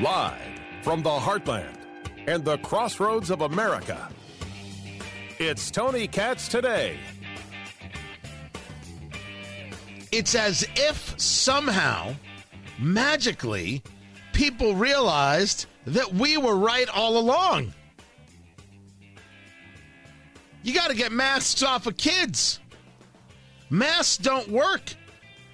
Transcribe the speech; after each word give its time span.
Live 0.00 0.38
from 0.82 1.02
the 1.02 1.10
heartland 1.10 1.76
and 2.28 2.44
the 2.44 2.58
crossroads 2.58 3.30
of 3.30 3.40
America. 3.40 4.08
It's 5.40 5.72
Tony 5.72 6.06
Katz 6.06 6.46
today. 6.46 6.96
It's 10.12 10.36
as 10.36 10.64
if 10.76 11.18
somehow, 11.20 12.14
magically, 12.78 13.82
people 14.32 14.76
realized 14.76 15.66
that 15.84 16.14
we 16.14 16.36
were 16.36 16.54
right 16.54 16.88
all 16.90 17.18
along. 17.18 17.74
You 20.62 20.74
got 20.74 20.90
to 20.90 20.96
get 20.96 21.10
masks 21.10 21.64
off 21.64 21.88
of 21.88 21.96
kids. 21.96 22.60
Masks 23.68 24.16
don't 24.16 24.48
work. 24.48 24.94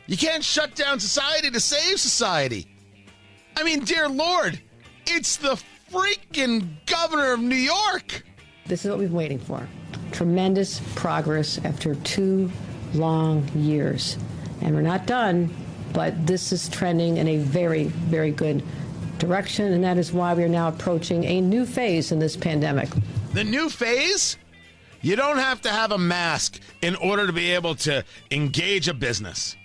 You 0.07 0.19
can't 0.19 0.45
shut 0.45 0.75
down 0.75 1.01
society 1.01 1.51
to 1.51 1.61
save 1.61 1.99
society. 1.99 2.74
I 3.57 3.63
mean, 3.63 3.81
dear 3.81 4.09
Lord, 4.09 4.61
it's 5.07 5.37
the 5.37 5.63
freaking 5.91 6.69
governor 6.87 7.33
of 7.33 7.41
New 7.41 7.55
York. 7.55 8.25
This 8.67 8.85
is 8.85 8.91
what 8.91 8.99
we've 8.99 9.09
been 9.09 9.17
waiting 9.17 9.39
for. 9.39 9.67
Tremendous 10.13 10.81
progress 10.95 11.59
after 11.65 11.95
two 11.97 12.51
long 12.95 13.47
years. 13.55 14.19
And 14.61 14.75
we're 14.75 14.83
not 14.83 15.07
done, 15.07 15.55
but 15.93 16.27
this 16.27 16.53
is 16.53 16.69
trending 16.69 17.19
in 17.19 17.29
a 17.29 17.37
very, 17.39 17.85
very 17.85 18.31
good 18.31 18.63
direction. 19.19 19.73
And 19.73 19.85
that 19.85 19.99
is 19.99 20.13
why 20.13 20.35
we 20.35 20.43
are 20.45 20.49
now 20.49 20.69
approaching 20.69 21.25
a 21.25 21.41
new 21.41 21.67
phase 21.67 22.13
in 22.13 22.19
this 22.19 22.37
pandemic. 22.37 22.89
The 23.33 23.45
new 23.45 23.69
phase? 23.69 24.37
You 25.01 25.17
don't 25.17 25.39
have 25.39 25.61
to 25.63 25.69
have 25.69 25.93
a 25.93 25.99
mask 25.99 26.61
in 26.81 26.97
order 26.97 27.27
to 27.27 27.33
be 27.33 27.51
able 27.53 27.75
to 27.77 28.05
engage 28.31 28.89
a 28.89 28.95
business. 28.95 29.57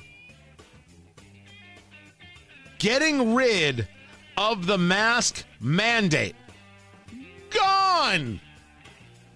Getting 2.80 3.36
rid 3.36 3.88
of 4.38 4.66
the 4.66 4.78
mask 4.78 5.46
mandate. 5.60 6.36
Gone! 7.50 8.40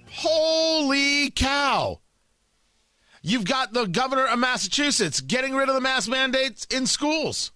Holy 0.09 1.29
cow! 1.31 1.99
You've 3.21 3.45
got 3.45 3.73
the 3.73 3.85
governor 3.85 4.25
of 4.25 4.39
Massachusetts 4.39 5.21
getting 5.21 5.55
rid 5.55 5.69
of 5.69 5.75
the 5.75 5.81
mask 5.81 6.09
mandates 6.09 6.65
in 6.65 6.87
schools. 6.87 7.51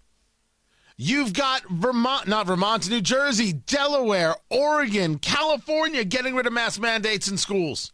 You've 0.97 1.33
got 1.33 1.63
Vermont, 1.69 2.27
not 2.27 2.47
Vermont, 2.47 2.89
New 2.89 3.01
Jersey, 3.01 3.53
Delaware, 3.53 4.35
Oregon, 4.49 5.19
California 5.19 6.03
getting 6.03 6.35
rid 6.35 6.47
of 6.47 6.53
mask 6.53 6.81
mandates 6.81 7.27
in 7.27 7.37
schools. 7.37 7.93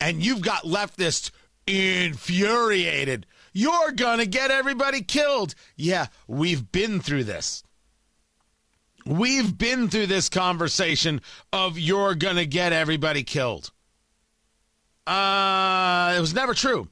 And 0.00 0.24
you've 0.24 0.40
got 0.40 0.64
leftists 0.64 1.30
infuriated. 1.66 3.26
You're 3.56 3.92
going 3.92 4.18
to 4.18 4.26
get 4.26 4.50
everybody 4.50 5.00
killed. 5.00 5.54
Yeah, 5.76 6.08
we've 6.28 6.70
been 6.70 7.00
through 7.00 7.24
this. 7.24 7.62
We've 9.06 9.56
been 9.56 9.88
through 9.88 10.08
this 10.08 10.28
conversation 10.28 11.22
of 11.54 11.78
you're 11.78 12.14
going 12.14 12.36
to 12.36 12.44
get 12.44 12.74
everybody 12.74 13.22
killed. 13.22 13.70
Uh, 15.06 16.12
it 16.18 16.20
was 16.20 16.34
never 16.34 16.52
true. 16.52 16.88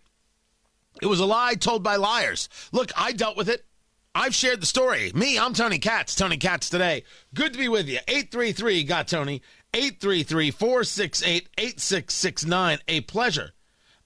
It 1.02 1.06
was 1.06 1.20
a 1.20 1.26
lie 1.26 1.52
told 1.52 1.82
by 1.82 1.96
liars. 1.96 2.48
Look, 2.72 2.92
I 2.96 3.12
dealt 3.12 3.36
with 3.36 3.50
it. 3.50 3.66
I've 4.14 4.34
shared 4.34 4.62
the 4.62 4.66
story. 4.66 5.12
Me, 5.14 5.38
I'm 5.38 5.52
Tony 5.52 5.78
Katz. 5.78 6.14
Tony 6.14 6.38
Katz 6.38 6.70
today. 6.70 7.04
Good 7.34 7.52
to 7.52 7.58
be 7.58 7.68
with 7.68 7.88
you. 7.88 7.98
833 8.08 8.84
got 8.84 9.06
Tony. 9.06 9.42
833 9.74 10.50
468 10.50 11.46
8669. 11.58 12.78
A 12.88 13.02
pleasure. 13.02 13.52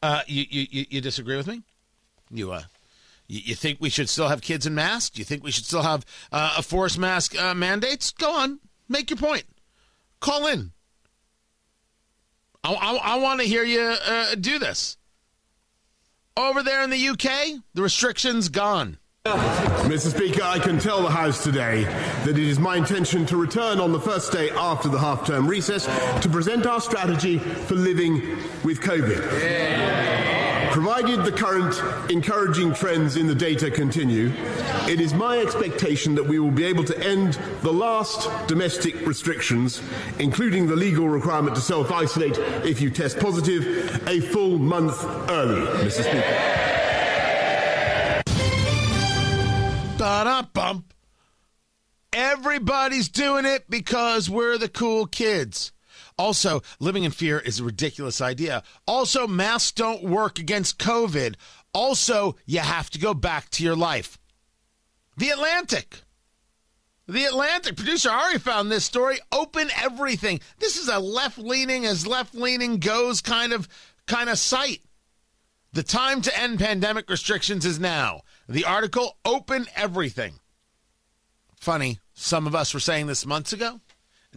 Uh, 0.02 0.22
you, 0.26 0.44
you, 0.50 0.86
you 0.90 1.00
disagree 1.00 1.36
with 1.36 1.46
me? 1.46 1.62
You, 2.30 2.52
uh, 2.52 2.62
you, 3.26 3.40
you 3.44 3.54
think 3.54 3.78
we 3.80 3.90
should 3.90 4.08
still 4.08 4.28
have 4.28 4.40
kids 4.40 4.66
in 4.66 4.74
masks? 4.74 5.10
Do 5.10 5.20
You 5.20 5.24
think 5.24 5.42
we 5.42 5.50
should 5.50 5.64
still 5.64 5.82
have 5.82 6.04
uh, 6.32 6.54
a 6.58 6.62
forced 6.62 6.98
mask 6.98 7.40
uh, 7.40 7.54
mandates? 7.54 8.10
Go 8.12 8.32
on. 8.32 8.60
Make 8.88 9.10
your 9.10 9.18
point. 9.18 9.44
Call 10.20 10.46
in. 10.46 10.72
I, 12.64 12.72
I, 12.72 13.14
I 13.14 13.18
want 13.18 13.40
to 13.40 13.46
hear 13.46 13.62
you 13.64 13.80
uh, 13.80 14.34
do 14.34 14.58
this. 14.58 14.96
Over 16.36 16.62
there 16.62 16.82
in 16.82 16.90
the 16.90 17.08
UK, 17.08 17.60
the 17.74 17.82
restrictions 17.82 18.48
gone. 18.48 18.98
Mr. 19.24 20.14
Speaker, 20.14 20.42
I 20.42 20.58
can 20.58 20.78
tell 20.78 21.02
the 21.02 21.10
House 21.10 21.42
today 21.42 21.82
that 21.82 22.30
it 22.30 22.38
is 22.38 22.58
my 22.58 22.76
intention 22.76 23.26
to 23.26 23.36
return 23.36 23.80
on 23.80 23.92
the 23.92 24.00
first 24.00 24.32
day 24.32 24.50
after 24.50 24.88
the 24.88 24.98
half 24.98 25.26
term 25.26 25.46
recess 25.46 25.84
to 26.22 26.28
present 26.28 26.66
our 26.66 26.80
strategy 26.80 27.38
for 27.38 27.74
living 27.74 28.20
with 28.64 28.80
COVID. 28.80 29.42
Yeah. 29.42 30.37
Provided 30.72 31.24
the 31.24 31.32
current 31.32 32.10
encouraging 32.10 32.74
trends 32.74 33.16
in 33.16 33.26
the 33.26 33.34
data 33.34 33.70
continue, 33.70 34.32
it 34.86 35.00
is 35.00 35.14
my 35.14 35.38
expectation 35.38 36.14
that 36.14 36.24
we 36.24 36.38
will 36.38 36.50
be 36.50 36.64
able 36.64 36.84
to 36.84 36.98
end 37.04 37.34
the 37.62 37.72
last 37.72 38.28
domestic 38.46 39.06
restrictions, 39.06 39.82
including 40.18 40.66
the 40.66 40.76
legal 40.76 41.08
requirement 41.08 41.56
to 41.56 41.62
self 41.62 41.90
isolate 41.90 42.38
if 42.64 42.80
you 42.80 42.90
test 42.90 43.18
positive, 43.18 44.06
a 44.06 44.20
full 44.20 44.58
month 44.58 45.02
early, 45.30 45.66
Mr. 45.84 46.02
Speaker. 46.02 46.58
Ba-da-bump. 49.98 50.94
Everybody's 52.12 53.08
doing 53.08 53.44
it 53.44 53.68
because 53.68 54.30
we're 54.30 54.58
the 54.58 54.68
cool 54.68 55.06
kids. 55.06 55.72
Also, 56.18 56.62
living 56.80 57.04
in 57.04 57.12
fear 57.12 57.38
is 57.38 57.60
a 57.60 57.64
ridiculous 57.64 58.20
idea. 58.20 58.62
Also, 58.86 59.26
masks 59.26 59.72
don't 59.72 60.02
work 60.02 60.38
against 60.38 60.78
COVID. 60.78 61.36
Also, 61.72 62.36
you 62.44 62.58
have 62.58 62.90
to 62.90 62.98
go 62.98 63.14
back 63.14 63.50
to 63.50 63.62
your 63.62 63.76
life. 63.76 64.18
The 65.16 65.30
Atlantic. 65.30 66.02
The 67.06 67.24
Atlantic 67.24 67.76
producer 67.76 68.10
Ari 68.10 68.38
found 68.38 68.70
this 68.70 68.84
story. 68.84 69.18
Open 69.32 69.70
everything. 69.80 70.40
This 70.58 70.76
is 70.76 70.88
a 70.88 70.98
left 70.98 71.38
leaning 71.38 71.86
as 71.86 72.06
left 72.06 72.34
leaning 72.34 72.78
goes 72.78 73.20
kind 73.20 73.52
of 73.52 73.68
kind 74.06 74.28
of 74.28 74.38
site. 74.38 74.82
The 75.72 75.82
time 75.82 76.20
to 76.22 76.38
end 76.38 76.58
pandemic 76.58 77.08
restrictions 77.08 77.64
is 77.64 77.78
now. 77.78 78.22
The 78.48 78.64
article 78.64 79.16
Open 79.24 79.66
Everything. 79.76 80.34
Funny, 81.60 81.98
some 82.14 82.46
of 82.46 82.54
us 82.54 82.72
were 82.72 82.80
saying 82.80 83.06
this 83.06 83.26
months 83.26 83.52
ago, 83.52 83.80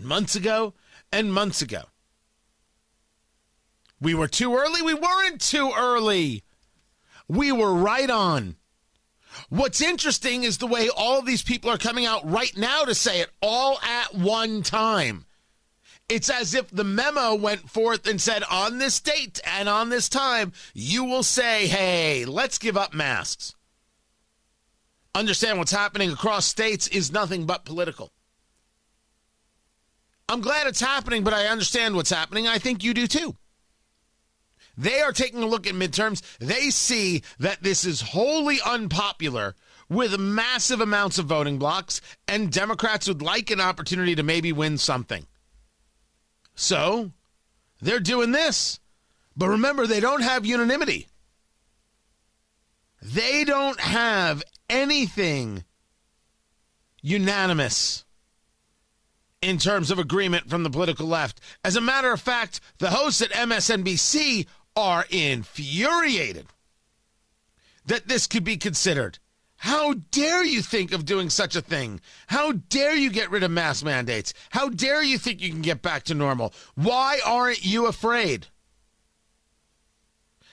months 0.04 0.36
ago, 0.36 0.74
and 1.12 1.34
months 1.34 1.62
ago. 1.62 1.84
We 4.00 4.14
were 4.14 4.28
too 4.28 4.56
early. 4.56 4.82
We 4.82 4.94
weren't 4.94 5.42
too 5.42 5.72
early. 5.78 6.44
We 7.28 7.52
were 7.52 7.74
right 7.74 8.10
on. 8.10 8.56
What's 9.50 9.82
interesting 9.82 10.44
is 10.44 10.58
the 10.58 10.68
way 10.68 10.90
all 10.90 11.22
these 11.22 11.44
people 11.44 11.70
are 11.70 11.78
coming 11.78 12.06
out 12.06 12.30
right 12.30 12.56
now 12.58 12.84
to 12.84 12.96
say 12.96 13.22
it 13.22 13.30
all 13.42 13.80
at 13.82 14.14
one 14.14 14.64
time. 14.64 15.26
It's 16.10 16.30
as 16.30 16.54
if 16.54 16.70
the 16.70 16.84
memo 16.84 17.36
went 17.36 17.70
forth 17.70 18.06
and 18.06 18.20
said, 18.20 18.44
on 18.52 18.80
this 18.80 19.00
date 19.00 19.40
and 19.46 19.70
on 19.70 19.90
this 19.90 20.10
time, 20.10 20.52
you 20.74 21.06
will 21.06 21.24
say, 21.24 21.68
hey, 21.68 22.26
let's 22.26 22.58
give 22.58 22.76
up 22.76 22.94
masks. 22.94 23.56
Understand 25.16 25.58
what's 25.58 25.72
happening 25.72 26.12
across 26.12 26.46
states 26.46 26.88
is 26.88 27.14
nothing 27.14 27.46
but 27.46 27.64
political. 27.64 28.12
I'm 30.32 30.40
glad 30.40 30.66
it's 30.66 30.80
happening, 30.80 31.26
but 31.26 31.34
I 31.34 31.48
understand 31.48 31.94
what's 31.94 32.10
happening. 32.10 32.48
I 32.48 32.58
think 32.58 32.86
you 32.86 32.94
do 32.94 33.06
too. 33.06 33.36
They 34.78 35.02
are 35.02 35.12
taking 35.12 35.44
a 35.44 35.46
look 35.46 35.68
at 35.68 35.76
midterms. 35.76 36.22
They 36.40 36.70
see 36.70 37.24
that 37.38 37.62
this 37.62 37.84
is 37.84 38.00
wholly 38.00 38.60
unpopular 38.66 39.56
with 39.90 40.18
massive 40.18 40.80
amounts 40.80 41.20
of 41.20 41.26
voting 41.26 41.60
blocks, 41.60 42.00
and 42.30 42.50
Democrats 42.50 43.10
would 43.10 43.22
like 43.22 43.52
an 43.52 43.60
opportunity 43.60 44.16
to 44.16 44.24
maybe 44.24 44.54
win 44.54 44.78
something. 44.78 45.28
So 46.56 47.12
they're 47.82 48.00
doing 48.00 48.32
this. 48.32 48.80
But 49.36 49.50
remember, 49.50 49.86
they 49.86 50.00
don't 50.00 50.24
have 50.24 50.46
unanimity. 50.46 51.08
They 53.02 53.44
don't 53.44 53.82
have 53.82 54.44
anything 54.70 55.66
unanimous 57.02 58.06
in 59.42 59.58
terms 59.58 59.92
of 59.92 60.00
agreement 60.00 60.50
from 60.50 60.64
the 60.64 60.70
political 60.70 61.08
left. 61.08 61.40
As 61.64 61.76
a 61.76 61.82
matter 61.82 62.12
of 62.12 62.22
fact, 62.22 62.60
the 62.78 62.92
hosts 62.92 63.22
at 63.22 63.32
MSNBC 63.32 64.46
are 64.76 65.06
infuriated 65.10 66.48
that 67.86 68.08
this 68.08 68.28
could 68.28 68.44
be 68.44 68.58
considered. 68.58 69.20
How 69.58 69.94
dare 69.94 70.44
you 70.44 70.62
think 70.62 70.92
of 70.92 71.06
doing 71.06 71.30
such 71.30 71.56
a 71.56 71.62
thing? 71.62 72.02
How 72.28 72.54
dare 72.54 72.96
you 72.96 73.12
get 73.12 73.30
rid 73.30 73.44
of 73.44 73.52
mask 73.52 73.86
mandates? 73.86 74.34
How 74.50 74.70
dare 74.70 75.04
you 75.04 75.20
think 75.20 75.40
you 75.40 75.50
can 75.50 75.62
get 75.62 75.84
back 75.84 76.04
to 76.06 76.16
normal? 76.16 76.54
Why 76.76 77.20
aren't 77.24 77.64
you 77.64 77.86
afraid? 77.86 78.48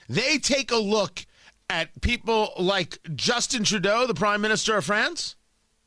They 0.07 0.37
take 0.37 0.71
a 0.71 0.77
look 0.77 1.25
at 1.69 2.01
people 2.01 2.53
like 2.59 2.99
Justin 3.15 3.63
Trudeau, 3.63 4.05
the 4.05 4.13
Prime 4.13 4.41
Minister 4.41 4.77
of 4.77 4.85
France. 4.85 5.35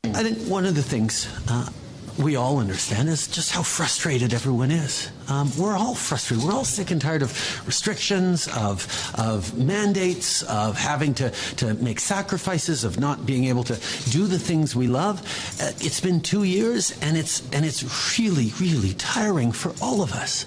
I 0.05 0.23
think 0.23 0.37
one 0.49 0.65
of 0.65 0.75
the 0.75 0.83
things 0.83 1.27
uh, 1.49 1.69
we 2.17 2.35
all 2.35 2.59
understand 2.59 3.09
is 3.09 3.27
just 3.27 3.51
how 3.51 3.63
frustrated 3.63 4.33
everyone 4.33 4.71
is. 4.71 5.09
Um, 5.29 5.51
we're 5.57 5.75
all 5.75 5.95
frustrated. 5.95 6.45
We're 6.45 6.53
all 6.53 6.65
sick 6.65 6.91
and 6.91 7.01
tired 7.01 7.21
of 7.21 7.31
restrictions, 7.65 8.47
of, 8.47 8.87
of 9.15 9.57
mandates, 9.57 10.43
of 10.43 10.77
having 10.77 11.13
to, 11.15 11.31
to 11.57 11.73
make 11.75 11.99
sacrifices, 11.99 12.83
of 12.83 12.99
not 12.99 13.25
being 13.25 13.45
able 13.45 13.63
to 13.63 13.79
do 14.11 14.27
the 14.27 14.39
things 14.39 14.75
we 14.75 14.87
love. 14.87 15.21
Uh, 15.61 15.71
it's 15.79 15.99
been 15.99 16.21
two 16.21 16.43
years, 16.43 16.97
and 17.01 17.17
it's, 17.17 17.41
and 17.51 17.65
it's 17.65 18.19
really, 18.19 18.51
really 18.59 18.93
tiring 18.95 19.51
for 19.51 19.73
all 19.81 20.01
of 20.01 20.13
us. 20.13 20.45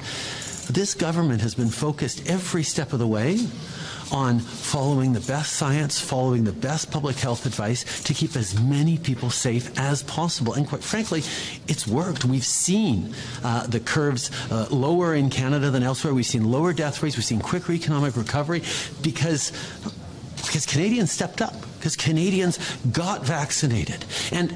This 0.68 0.94
government 0.94 1.42
has 1.42 1.54
been 1.54 1.68
focused 1.68 2.28
every 2.28 2.62
step 2.62 2.92
of 2.92 2.98
the 2.98 3.06
way 3.06 3.38
on 4.12 4.40
following 4.40 5.12
the 5.12 5.20
best 5.20 5.54
science, 5.54 6.00
following 6.00 6.44
the 6.44 6.52
best 6.52 6.90
public 6.90 7.16
health 7.16 7.46
advice 7.46 8.02
to 8.04 8.14
keep 8.14 8.36
as 8.36 8.58
many 8.60 8.98
people 8.98 9.30
safe 9.30 9.76
as 9.78 10.02
possible. 10.02 10.54
And 10.54 10.66
quite 10.66 10.82
frankly, 10.82 11.22
it's 11.68 11.86
worked. 11.86 12.24
We've 12.24 12.44
seen 12.44 13.14
uh, 13.42 13.66
the 13.66 13.80
curves 13.80 14.30
uh, 14.50 14.66
lower 14.70 15.14
in 15.14 15.30
Canada 15.30 15.70
than 15.70 15.82
elsewhere. 15.82 16.14
We've 16.14 16.26
seen 16.26 16.44
lower 16.44 16.72
death 16.72 17.02
rates. 17.02 17.16
We've 17.16 17.24
seen 17.24 17.40
quicker 17.40 17.72
economic 17.72 18.16
recovery 18.16 18.62
because 19.02 19.52
because 20.46 20.66
Canadians 20.66 21.10
stepped 21.10 21.42
up, 21.42 21.54
because 21.78 21.96
Canadians 21.96 22.58
got 22.92 23.26
vaccinated. 23.26 24.04
And 24.32 24.54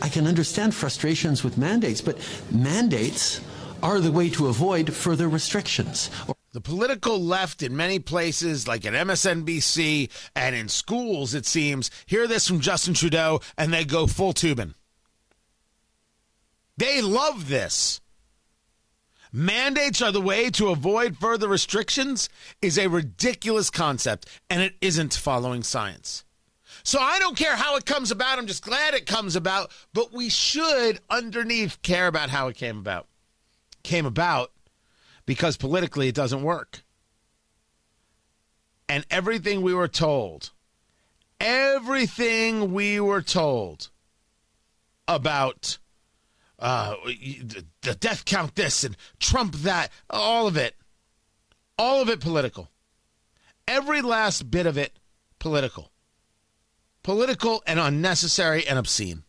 I 0.00 0.08
can 0.08 0.26
understand 0.26 0.74
frustrations 0.74 1.44
with 1.44 1.58
mandates, 1.58 2.00
but 2.00 2.16
mandates 2.50 3.40
are 3.82 4.00
the 4.00 4.12
way 4.12 4.30
to 4.30 4.46
avoid 4.46 4.92
further 4.92 5.28
restrictions. 5.28 6.10
The 6.52 6.60
political 6.62 7.20
left 7.20 7.62
in 7.62 7.76
many 7.76 7.98
places, 7.98 8.66
like 8.66 8.86
at 8.86 8.94
MSNBC 8.94 10.10
and 10.34 10.56
in 10.56 10.68
schools, 10.68 11.34
it 11.34 11.44
seems, 11.44 11.90
hear 12.06 12.26
this 12.26 12.48
from 12.48 12.60
Justin 12.60 12.94
Trudeau 12.94 13.40
and 13.58 13.72
they 13.72 13.84
go 13.84 14.06
full 14.06 14.32
tubing. 14.32 14.74
They 16.78 17.02
love 17.02 17.48
this. 17.48 18.00
Mandates 19.32 20.00
are 20.00 20.12
the 20.12 20.22
way 20.22 20.48
to 20.50 20.68
avoid 20.68 21.18
further 21.18 21.48
restrictions 21.48 22.30
is 22.62 22.78
a 22.78 22.88
ridiculous 22.88 23.68
concept, 23.68 24.26
and 24.48 24.62
it 24.62 24.74
isn't 24.80 25.12
following 25.12 25.62
science. 25.62 26.24
So 26.82 26.98
I 26.98 27.18
don't 27.18 27.36
care 27.36 27.56
how 27.56 27.76
it 27.76 27.84
comes 27.84 28.10
about. 28.10 28.38
I'm 28.38 28.46
just 28.46 28.64
glad 28.64 28.94
it 28.94 29.04
comes 29.04 29.36
about, 29.36 29.70
but 29.92 30.14
we 30.14 30.30
should, 30.30 31.00
underneath, 31.10 31.82
care 31.82 32.06
about 32.06 32.30
how 32.30 32.48
it 32.48 32.56
came 32.56 32.78
about. 32.78 33.06
Came 33.82 34.06
about 34.06 34.50
because 35.28 35.58
politically 35.58 36.08
it 36.08 36.14
doesn't 36.14 36.40
work. 36.42 36.80
And 38.88 39.04
everything 39.10 39.60
we 39.60 39.74
were 39.74 39.86
told, 39.86 40.52
everything 41.38 42.72
we 42.72 42.98
were 42.98 43.20
told 43.20 43.90
about 45.06 45.76
uh, 46.58 46.94
the 47.82 47.94
death 47.94 48.24
count 48.24 48.54
this 48.54 48.84
and 48.84 48.96
Trump 49.20 49.54
that, 49.56 49.92
all 50.08 50.46
of 50.46 50.56
it, 50.56 50.74
all 51.76 52.00
of 52.00 52.08
it 52.08 52.20
political. 52.20 52.70
Every 53.68 54.00
last 54.00 54.50
bit 54.50 54.64
of 54.64 54.78
it 54.78 54.98
political. 55.38 55.92
Political 57.02 57.62
and 57.66 57.78
unnecessary 57.78 58.66
and 58.66 58.78
obscene. 58.78 59.24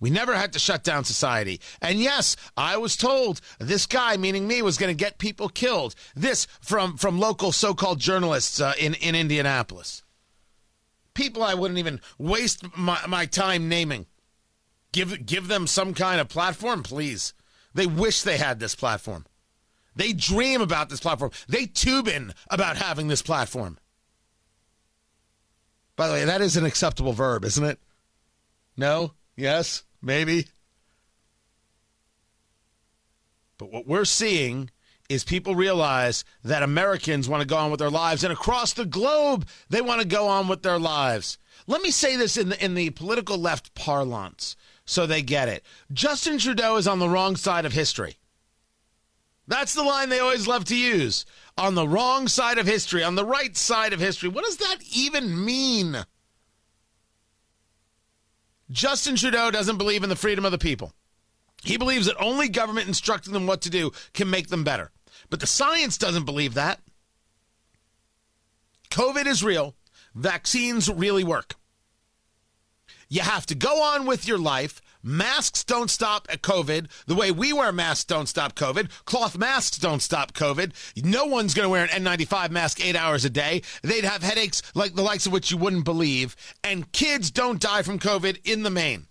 We 0.00 0.10
never 0.10 0.34
had 0.36 0.52
to 0.52 0.58
shut 0.58 0.84
down 0.84 1.04
society. 1.04 1.60
And 1.80 1.98
yes, 1.98 2.36
I 2.56 2.76
was 2.76 2.96
told 2.96 3.40
this 3.58 3.86
guy, 3.86 4.16
meaning 4.16 4.46
me, 4.46 4.62
was 4.62 4.78
going 4.78 4.96
to 4.96 5.04
get 5.04 5.18
people 5.18 5.48
killed. 5.48 5.94
This 6.14 6.46
from, 6.60 6.96
from 6.96 7.18
local 7.18 7.52
so 7.52 7.74
called 7.74 7.98
journalists 7.98 8.60
uh, 8.60 8.74
in, 8.78 8.94
in 8.94 9.14
Indianapolis. 9.14 10.02
People 11.14 11.42
I 11.42 11.54
wouldn't 11.54 11.78
even 11.78 12.00
waste 12.16 12.64
my, 12.76 13.00
my 13.08 13.26
time 13.26 13.68
naming. 13.68 14.06
Give, 14.92 15.26
give 15.26 15.48
them 15.48 15.66
some 15.66 15.94
kind 15.94 16.20
of 16.20 16.28
platform, 16.28 16.82
please. 16.82 17.34
They 17.74 17.86
wish 17.86 18.22
they 18.22 18.36
had 18.36 18.60
this 18.60 18.74
platform. 18.74 19.26
They 19.96 20.12
dream 20.12 20.60
about 20.60 20.90
this 20.90 21.00
platform. 21.00 21.32
They 21.48 21.66
tube 21.66 22.06
in 22.06 22.32
about 22.50 22.76
having 22.76 23.08
this 23.08 23.20
platform. 23.20 23.78
By 25.96 26.06
the 26.06 26.14
way, 26.14 26.24
that 26.24 26.40
is 26.40 26.56
an 26.56 26.64
acceptable 26.64 27.12
verb, 27.12 27.44
isn't 27.44 27.64
it? 27.64 27.80
No? 28.76 29.14
Yes? 29.36 29.82
Maybe. 30.00 30.46
But 33.58 33.72
what 33.72 33.86
we're 33.86 34.04
seeing 34.04 34.70
is 35.08 35.24
people 35.24 35.54
realize 35.54 36.24
that 36.44 36.62
Americans 36.62 37.28
want 37.28 37.40
to 37.40 37.46
go 37.46 37.56
on 37.56 37.70
with 37.70 37.80
their 37.80 37.90
lives, 37.90 38.22
and 38.22 38.32
across 38.32 38.72
the 38.72 38.84
globe, 38.84 39.46
they 39.68 39.80
want 39.80 40.00
to 40.00 40.06
go 40.06 40.28
on 40.28 40.48
with 40.48 40.62
their 40.62 40.78
lives. 40.78 41.38
Let 41.66 41.82
me 41.82 41.90
say 41.90 42.16
this 42.16 42.36
in 42.36 42.50
the, 42.50 42.64
in 42.64 42.74
the 42.74 42.90
political 42.90 43.38
left 43.38 43.74
parlance 43.74 44.56
so 44.84 45.06
they 45.06 45.22
get 45.22 45.48
it. 45.48 45.64
Justin 45.92 46.38
Trudeau 46.38 46.76
is 46.76 46.88
on 46.88 46.98
the 46.98 47.08
wrong 47.08 47.36
side 47.36 47.66
of 47.66 47.72
history. 47.72 48.16
That's 49.46 49.74
the 49.74 49.82
line 49.82 50.08
they 50.08 50.18
always 50.18 50.46
love 50.46 50.64
to 50.66 50.76
use. 50.76 51.24
On 51.56 51.74
the 51.74 51.88
wrong 51.88 52.28
side 52.28 52.58
of 52.58 52.66
history, 52.66 53.02
on 53.02 53.14
the 53.14 53.24
right 53.24 53.56
side 53.56 53.92
of 53.92 54.00
history. 54.00 54.28
What 54.28 54.44
does 54.44 54.58
that 54.58 54.76
even 54.94 55.44
mean? 55.44 56.04
Justin 58.70 59.16
Trudeau 59.16 59.50
doesn't 59.50 59.78
believe 59.78 60.02
in 60.02 60.08
the 60.08 60.16
freedom 60.16 60.44
of 60.44 60.52
the 60.52 60.58
people. 60.58 60.92
He 61.62 61.76
believes 61.76 62.06
that 62.06 62.16
only 62.20 62.48
government 62.48 62.88
instructing 62.88 63.32
them 63.32 63.46
what 63.46 63.62
to 63.62 63.70
do 63.70 63.92
can 64.12 64.30
make 64.30 64.48
them 64.48 64.64
better. 64.64 64.90
But 65.30 65.40
the 65.40 65.46
science 65.46 65.98
doesn't 65.98 66.24
believe 66.24 66.54
that. 66.54 66.80
COVID 68.90 69.26
is 69.26 69.42
real. 69.42 69.74
Vaccines 70.14 70.88
really 70.88 71.24
work. 71.24 71.54
You 73.08 73.22
have 73.22 73.46
to 73.46 73.54
go 73.54 73.82
on 73.82 74.06
with 74.06 74.28
your 74.28 74.38
life, 74.38 74.80
Masks 75.08 75.64
don't 75.64 75.90
stop 75.90 76.28
COVID 76.28 76.86
the 77.06 77.14
way 77.14 77.30
we 77.30 77.50
wear 77.50 77.72
masks 77.72 78.04
don't 78.04 78.28
stop 78.28 78.54
COVID. 78.54 78.90
Cloth 79.06 79.38
masks 79.38 79.78
don't 79.78 80.02
stop 80.02 80.34
COVID. 80.34 80.72
No 81.02 81.24
one's 81.24 81.54
going 81.54 81.64
to 81.64 81.70
wear 81.70 81.82
an 81.82 82.04
N95 82.04 82.50
mask 82.50 82.84
eight 82.84 82.94
hours 82.94 83.24
a 83.24 83.30
day. 83.30 83.62
They'd 83.80 84.04
have 84.04 84.22
headaches 84.22 84.60
like 84.74 84.94
the 84.94 85.02
likes 85.02 85.24
of 85.24 85.32
which 85.32 85.50
you 85.50 85.56
wouldn't 85.56 85.86
believe. 85.86 86.36
And 86.62 86.92
kids 86.92 87.30
don't 87.30 87.58
die 87.58 87.80
from 87.80 87.98
COVID 87.98 88.40
in 88.44 88.64
the 88.64 88.70
main. 88.70 89.06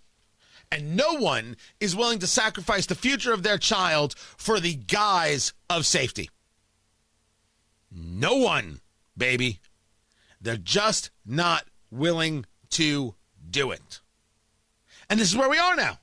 And 0.72 0.96
no 0.96 1.14
one 1.14 1.58
is 1.80 1.96
willing 1.96 2.20
to 2.20 2.28
sacrifice 2.28 2.86
the 2.86 2.94
future 2.94 3.34
of 3.34 3.42
their 3.42 3.58
child 3.58 4.14
for 4.16 4.60
the 4.60 4.76
guise 4.76 5.52
of 5.68 5.88
safety. 5.88 6.30
No 7.90 8.36
one, 8.36 8.82
baby. 9.18 9.62
They're 10.40 10.58
just 10.58 11.10
not 11.26 11.66
willing 11.90 12.46
to 12.70 13.16
do 13.50 13.72
it. 13.72 14.02
And 15.10 15.20
this 15.20 15.30
is 15.30 15.38
where 15.38 15.50
we 15.50 15.58
are 15.58 15.76
now. 15.76 16.00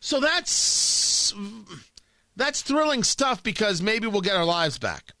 So 0.00 0.20
that's 0.20 1.34
that's 2.36 2.62
thrilling 2.62 3.02
stuff 3.02 3.42
because 3.42 3.80
maybe 3.80 4.06
we'll 4.06 4.20
get 4.20 4.36
our 4.36 4.44
lives 4.44 4.78
back. 4.78 5.12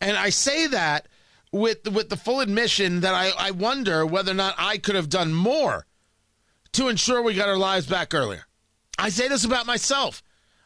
And 0.00 0.16
I 0.16 0.30
say 0.30 0.66
that 0.68 1.08
with 1.52 1.86
with 1.88 2.08
the 2.08 2.16
full 2.16 2.40
admission 2.40 3.00
that 3.00 3.14
I, 3.14 3.30
I 3.38 3.50
wonder 3.50 4.04
whether 4.06 4.32
or 4.32 4.34
not 4.34 4.54
I 4.58 4.78
could 4.78 4.94
have 4.94 5.08
done 5.08 5.34
more 5.34 5.86
to 6.72 6.88
ensure 6.88 7.22
we 7.22 7.34
got 7.34 7.48
our 7.48 7.56
lives 7.56 7.86
back 7.86 8.14
earlier. 8.14 8.46
I 8.98 9.08
say 9.10 9.28
this 9.28 9.44
about 9.44 9.66
myself. 9.66 10.22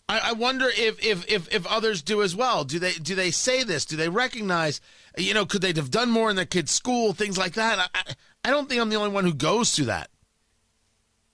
I, 0.09 0.31
I 0.31 0.33
wonder 0.33 0.69
if, 0.69 1.05
if 1.05 1.29
if 1.31 1.53
if 1.55 1.67
others 1.67 2.03
do 2.03 2.23
as 2.23 2.35
well. 2.35 2.65
Do 2.65 2.79
they 2.79 2.93
do 2.93 3.15
they 3.15 3.31
say 3.31 3.63
this? 3.63 3.85
Do 3.85 3.97
they 3.97 4.09
recognize? 4.09 4.81
You 5.17 5.35
know, 5.35 5.47
could 5.47 5.63
they 5.63 5.73
have 5.73 5.91
done 5.91 6.11
more 6.11 6.31
in 6.31 6.37
their 6.37 6.45
kids' 6.45 6.73
school? 6.73 7.13
Things 7.13 7.39
like 7.39 7.55
that. 7.55 7.91
I, 7.95 8.15
I 8.45 8.51
don't 8.51 8.69
think 8.69 8.81
I'm 8.81 8.89
the 8.89 8.97
only 8.97 9.11
one 9.11 9.25
who 9.25 9.35
goes 9.35 9.75
through 9.75 9.87
that. 9.87 10.11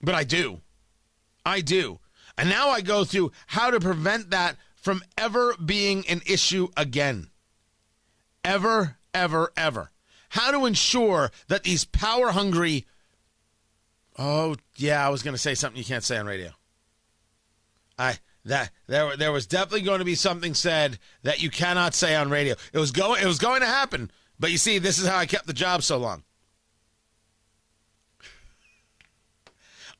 But 0.00 0.14
I 0.14 0.24
do. 0.24 0.60
I 1.44 1.60
do. 1.60 2.00
And 2.38 2.48
now 2.48 2.68
I 2.68 2.80
go 2.80 3.04
through 3.04 3.32
how 3.46 3.70
to 3.70 3.80
prevent 3.80 4.30
that 4.30 4.56
from 4.74 5.02
ever 5.16 5.54
being 5.56 6.06
an 6.08 6.22
issue 6.26 6.68
again. 6.76 7.30
Ever, 8.44 8.98
ever, 9.14 9.52
ever. 9.56 9.90
How 10.30 10.50
to 10.50 10.66
ensure 10.66 11.30
that 11.48 11.64
these 11.64 11.84
power 11.84 12.30
hungry. 12.30 12.86
Oh, 14.18 14.56
yeah, 14.76 15.04
I 15.04 15.08
was 15.08 15.22
going 15.22 15.34
to 15.34 15.38
say 15.38 15.54
something 15.54 15.78
you 15.78 15.84
can't 15.84 16.04
say 16.04 16.18
on 16.18 16.26
radio. 16.26 16.50
I 17.98 18.18
that 18.44 18.70
there 18.86 19.16
there 19.16 19.32
was 19.32 19.46
definitely 19.46 19.82
going 19.82 19.98
to 19.98 20.04
be 20.04 20.14
something 20.14 20.54
said 20.54 20.98
that 21.22 21.42
you 21.42 21.50
cannot 21.50 21.94
say 21.94 22.14
on 22.14 22.30
radio. 22.30 22.54
It 22.72 22.78
was 22.78 22.92
going 22.92 23.22
it 23.22 23.26
was 23.26 23.38
going 23.38 23.60
to 23.60 23.66
happen, 23.66 24.10
but 24.38 24.50
you 24.50 24.58
see, 24.58 24.78
this 24.78 24.98
is 24.98 25.06
how 25.08 25.16
I 25.16 25.26
kept 25.26 25.46
the 25.46 25.52
job 25.52 25.82
so 25.82 25.96
long. 25.96 26.22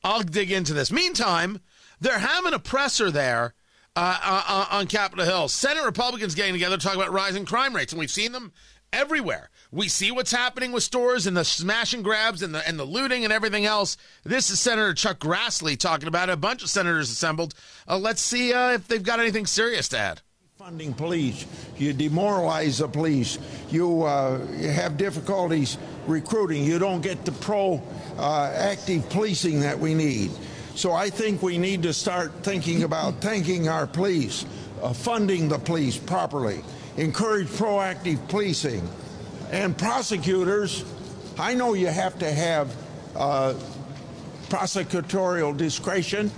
I'll 0.03 0.23
dig 0.23 0.51
into 0.51 0.73
this. 0.73 0.91
Meantime, 0.91 1.59
they're 1.99 2.19
having 2.19 2.53
a 2.53 2.59
presser 2.59 3.11
there 3.11 3.53
uh, 3.95 4.19
uh, 4.21 4.43
uh, 4.47 4.65
on 4.77 4.87
Capitol 4.87 5.25
Hill. 5.25 5.47
Senate 5.47 5.83
Republicans 5.83 6.35
getting 6.35 6.53
together 6.53 6.77
to 6.77 6.83
talk 6.83 6.95
about 6.95 7.11
rising 7.11 7.45
crime 7.45 7.75
rates, 7.75 7.91
and 7.91 7.99
we've 7.99 8.11
seen 8.11 8.31
them 8.31 8.53
everywhere. 8.93 9.49
We 9.71 9.87
see 9.87 10.11
what's 10.11 10.31
happening 10.31 10.71
with 10.71 10.83
stores 10.83 11.27
and 11.27 11.35
the 11.35 11.43
smash 11.43 11.93
and 11.93 12.03
grabs 12.03 12.41
and 12.41 12.53
the 12.53 12.65
and 12.67 12.79
the 12.79 12.85
looting 12.85 13.23
and 13.23 13.33
everything 13.33 13.65
else. 13.65 13.97
This 14.23 14.49
is 14.49 14.59
Senator 14.59 14.93
Chuck 14.93 15.19
Grassley 15.19 15.77
talking 15.77 16.07
about 16.07 16.29
it. 16.29 16.33
A 16.33 16.37
bunch 16.37 16.63
of 16.63 16.69
senators 16.69 17.09
assembled. 17.09 17.53
Uh, 17.87 17.97
let's 17.97 18.21
see 18.21 18.53
uh, 18.53 18.71
if 18.71 18.87
they've 18.87 19.03
got 19.03 19.19
anything 19.19 19.45
serious 19.45 19.89
to 19.89 19.97
add 19.97 20.21
funding 20.67 20.93
police. 20.93 21.45
You 21.77 21.93
demoralize 21.93 22.79
the 22.79 22.89
police. 22.89 23.39
You, 23.69 24.03
uh, 24.03 24.45
you 24.57 24.67
have 24.67 24.97
difficulties 24.97 25.77
recruiting. 26.07 26.65
You 26.65 26.77
don't 26.77 26.99
get 26.99 27.23
the 27.23 27.31
pro 27.31 27.81
uh, 28.17 28.51
active 28.53 29.09
policing 29.09 29.61
that 29.61 29.79
we 29.79 29.93
need. 29.93 30.29
So 30.75 30.91
I 30.91 31.09
think 31.09 31.41
we 31.41 31.57
need 31.57 31.83
to 31.83 31.93
start 31.93 32.33
thinking 32.43 32.83
about 32.83 33.21
thanking 33.21 33.69
our 33.69 33.87
police, 33.87 34.45
uh, 34.81 34.91
funding 34.91 35.47
the 35.47 35.57
police 35.57 35.95
properly, 35.95 36.61
encourage 36.97 37.47
proactive 37.47 38.27
policing, 38.27 38.85
and 39.53 39.77
prosecutors. 39.77 40.83
I 41.39 41.53
know 41.53 41.75
you 41.75 41.87
have 41.87 42.19
to 42.19 42.29
have 42.29 42.75
uh, 43.15 43.53
prosecutorial 44.49 45.55
discretion, 45.55 46.29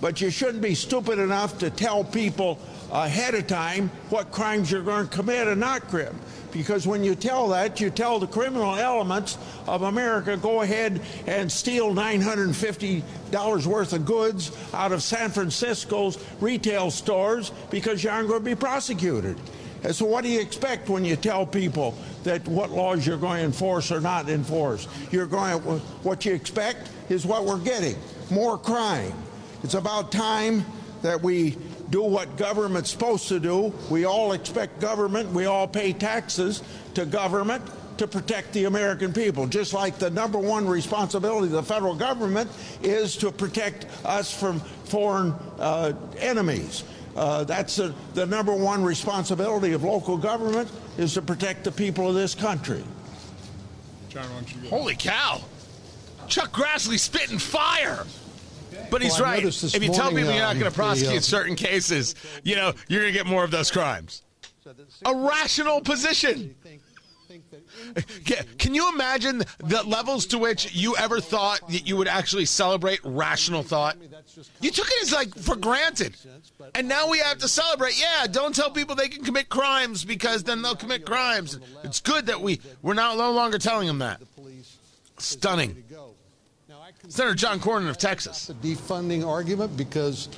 but 0.00 0.20
you 0.20 0.30
shouldn't 0.30 0.62
be 0.62 0.74
stupid 0.74 1.18
enough 1.18 1.58
to 1.58 1.70
tell 1.70 2.04
people 2.04 2.58
ahead 2.92 3.34
of 3.34 3.46
time 3.46 3.90
what 4.10 4.30
crimes 4.30 4.70
you're 4.70 4.82
going 4.82 5.08
to 5.08 5.14
commit 5.14 5.48
and 5.48 5.60
not 5.60 5.88
commit. 5.88 6.12
Because 6.52 6.86
when 6.86 7.04
you 7.04 7.14
tell 7.14 7.48
that, 7.48 7.80
you 7.80 7.90
tell 7.90 8.18
the 8.18 8.26
criminal 8.26 8.76
elements 8.76 9.36
of 9.66 9.82
America 9.82 10.36
go 10.36 10.62
ahead 10.62 11.02
and 11.26 11.50
steal 11.52 11.92
$950 11.94 13.66
worth 13.66 13.92
of 13.92 14.06
goods 14.06 14.56
out 14.72 14.92
of 14.92 15.02
San 15.02 15.30
Francisco's 15.30 16.22
retail 16.40 16.90
stores 16.90 17.52
because 17.70 18.02
you 18.02 18.10
aren't 18.10 18.28
going 18.28 18.40
to 18.40 18.44
be 18.44 18.54
prosecuted. 18.54 19.36
And 19.82 19.94
so, 19.94 20.06
what 20.06 20.24
do 20.24 20.30
you 20.30 20.40
expect 20.40 20.88
when 20.88 21.04
you 21.04 21.16
tell 21.16 21.46
people 21.46 21.94
that 22.24 22.46
what 22.48 22.70
laws 22.70 23.06
you're 23.06 23.18
going 23.18 23.40
to 23.40 23.44
enforce 23.44 23.92
or 23.92 24.00
not 24.00 24.28
enforce? 24.28 24.88
You're 25.10 25.26
going 25.26 25.60
to, 25.60 25.78
what 26.02 26.24
you 26.24 26.32
expect 26.32 26.90
is 27.10 27.26
what 27.26 27.44
we're 27.44 27.58
getting 27.58 27.96
more 28.30 28.58
crime. 28.58 29.12
It's 29.62 29.74
about 29.74 30.12
time 30.12 30.64
that 31.02 31.22
we 31.22 31.56
do 31.90 32.02
what 32.02 32.36
government's 32.36 32.90
supposed 32.90 33.28
to 33.28 33.40
do. 33.40 33.72
We 33.90 34.04
all 34.04 34.32
expect 34.32 34.80
government, 34.80 35.30
we 35.30 35.46
all 35.46 35.68
pay 35.68 35.92
taxes 35.92 36.62
to 36.94 37.06
government 37.06 37.62
to 37.98 38.06
protect 38.06 38.52
the 38.52 38.64
American 38.64 39.12
people, 39.12 39.46
just 39.46 39.72
like 39.72 39.98
the 39.98 40.10
number 40.10 40.38
one 40.38 40.68
responsibility 40.68 41.46
of 41.46 41.52
the 41.52 41.62
federal 41.62 41.94
government 41.94 42.50
is 42.82 43.16
to 43.16 43.32
protect 43.32 43.86
us 44.04 44.32
from 44.32 44.60
foreign 44.84 45.32
uh, 45.58 45.92
enemies. 46.18 46.84
Uh, 47.14 47.44
that's 47.44 47.78
a, 47.78 47.94
the 48.12 48.26
number 48.26 48.52
one 48.52 48.84
responsibility 48.84 49.72
of 49.72 49.82
local 49.82 50.18
government 50.18 50.70
is 50.98 51.14
to 51.14 51.22
protect 51.22 51.64
the 51.64 51.72
people 51.72 52.08
of 52.08 52.14
this 52.14 52.34
country. 52.34 52.84
John, 54.10 54.26
Holy 54.68 54.94
cow! 54.94 55.40
Chuck 56.28 56.52
Grassley 56.52 56.98
spitting 56.98 57.38
fire. 57.38 58.04
But 58.90 59.02
he's 59.02 59.20
well, 59.20 59.30
right. 59.30 59.44
If 59.44 59.82
you 59.82 59.92
tell 59.92 60.10
people 60.10 60.32
you're 60.32 60.42
not 60.42 60.58
going 60.58 60.70
to 60.70 60.76
prosecute 60.76 61.12
the, 61.12 61.18
uh, 61.18 61.20
certain 61.20 61.56
cases, 61.56 62.14
you 62.42 62.56
know, 62.56 62.72
you're 62.88 63.00
going 63.00 63.12
to 63.12 63.18
get 63.18 63.26
more 63.26 63.44
of 63.44 63.50
those 63.50 63.70
crimes. 63.70 64.22
A 65.04 65.14
rational 65.14 65.80
position. 65.80 66.54
Can 68.58 68.74
you 68.74 68.90
imagine 68.92 69.42
the 69.58 69.82
levels 69.84 70.26
to 70.26 70.38
which 70.38 70.74
you 70.74 70.96
ever 70.96 71.20
thought 71.20 71.66
that 71.68 71.86
you 71.86 71.96
would 71.96 72.08
actually 72.08 72.44
celebrate 72.44 73.00
rational 73.04 73.62
thought? 73.62 73.96
You 74.60 74.70
took 74.70 74.86
it 74.88 75.02
as 75.02 75.12
like 75.12 75.34
for 75.34 75.56
granted. 75.56 76.16
And 76.74 76.88
now 76.88 77.08
we 77.08 77.18
have 77.18 77.38
to 77.38 77.48
celebrate. 77.48 78.00
Yeah, 78.00 78.26
don't 78.26 78.54
tell 78.54 78.70
people 78.70 78.94
they 78.94 79.08
can 79.08 79.24
commit 79.24 79.48
crimes 79.48 80.04
because 80.04 80.42
then 80.42 80.62
they'll 80.62 80.76
commit 80.76 81.04
crimes. 81.06 81.58
It's 81.84 82.00
good 82.00 82.26
that 82.26 82.40
we 82.40 82.60
we're 82.82 82.94
now 82.94 83.14
no 83.14 83.32
longer 83.32 83.58
telling 83.58 83.86
them 83.86 83.98
that. 83.98 84.20
Stunning. 85.18 85.84
Senator 87.08 87.34
John 87.34 87.60
Cornyn 87.60 87.88
of 87.88 87.98
Texas. 87.98 88.46
The 88.46 88.54
defunding 88.54 89.24
argument 89.24 89.76
because 89.76 90.28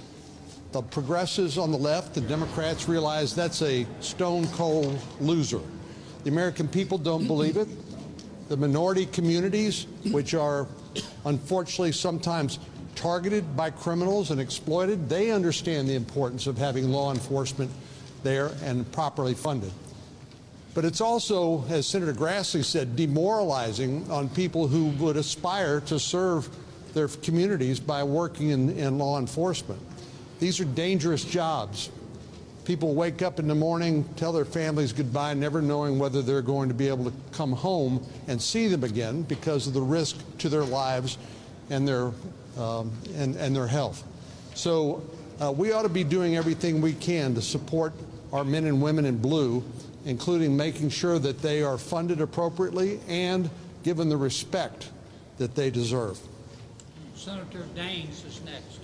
the 0.73 0.83
progressives 0.83 1.57
on 1.57 1.71
the 1.71 1.79
left, 1.79 2.15
the 2.15 2.21
Democrats 2.21 2.89
realize 2.89 3.35
that's 3.35 3.63
a 3.63 3.87
stone 4.01 4.47
cold 4.49 4.99
loser. 5.21 5.61
The 6.25 6.31
American 6.31 6.69
people 6.69 6.99
don't 6.99 7.27
believe 7.27 7.57
it. 7.57 7.69
The 8.49 8.57
minority 8.57 9.07
communities, 9.07 9.87
which 10.11 10.35
are 10.35 10.67
unfortunately 11.25 11.93
sometimes 11.93 12.59
targeted 12.95 13.57
by 13.57 13.71
criminals 13.71 14.31
and 14.31 14.41
exploited, 14.41 15.09
they 15.09 15.31
understand 15.31 15.89
the 15.89 15.95
importance 15.95 16.47
of 16.47 16.59
having 16.59 16.91
law 16.91 17.13
enforcement 17.13 17.71
there 18.25 18.51
and 18.63 18.91
properly 18.93 19.33
funded. 19.33 19.73
But 20.75 20.85
it's 20.85 21.01
also, 21.01 21.65
as 21.69 21.87
Senator 21.87 22.13
Grassley 22.13 22.65
said, 22.65 22.95
demoralizing 22.95 24.11
on 24.11 24.29
people 24.29 24.69
who 24.69 24.87
would 25.05 25.17
aspire 25.17 25.81
to 25.83 25.99
serve 25.99 26.49
their 26.95 27.09
communities 27.09 27.81
by 27.81 28.03
working 28.03 28.51
in, 28.51 28.71
in 28.71 28.99
law 28.99 29.19
enforcement. 29.19 29.81
These 30.41 30.61
are 30.61 30.65
dangerous 30.65 31.25
jobs. 31.25 31.91
People 32.65 32.95
wake 32.95 33.23
up 33.23 33.39
in 33.39 33.49
the 33.49 33.55
morning, 33.55 34.05
tell 34.17 34.33
their 34.33 34.45
families 34.45 34.93
goodbye, 34.93 35.35
never 35.35 35.63
knowing 35.63 35.99
whether 35.99 36.21
they're 36.21 36.43
going 36.43 36.69
to 36.69 36.75
be 36.75 36.89
able 36.89 37.05
to 37.07 37.13
come 37.33 37.53
home 37.53 38.07
and 38.27 38.41
see 38.41 38.69
them 38.69 38.85
again 38.85 39.23
because 39.23 39.67
of 39.67 39.73
the 39.73 39.81
risk 39.81 40.17
to 40.39 40.49
their 40.49 40.65
lives 40.65 41.17
and 41.71 41.89
their, 41.89 42.13
um, 42.59 42.93
and, 43.17 43.37
and 43.37 43.57
their 43.57 43.67
health. 43.67 44.05
So 44.55 45.03
uh, 45.41 45.51
we 45.51 45.73
ought 45.73 45.83
to 45.83 45.89
be 45.89 46.05
doing 46.05 46.37
everything 46.37 46.81
we 46.81 46.93
can 46.93 47.35
to 47.37 47.43
support 47.43 47.95
our 48.33 48.45
men 48.45 48.67
and 48.67 48.83
women 48.83 49.07
in 49.07 49.17
blue 49.17 49.65
including 50.09 50.57
making 50.57 50.89
sure 50.89 51.19
that 51.19 51.43
they 51.43 51.63
are 51.63 51.77
funded 51.77 52.21
appropriately 52.23 52.99
and 53.09 53.51
given 53.85 54.09
the 54.09 54.17
respect 54.17 54.91
that 55.37 55.55
they 55.55 55.71
deserve. 55.71 56.19
Senator 57.15 57.65
Daines 57.77 58.27
is 58.27 58.41
next. 58.45 58.79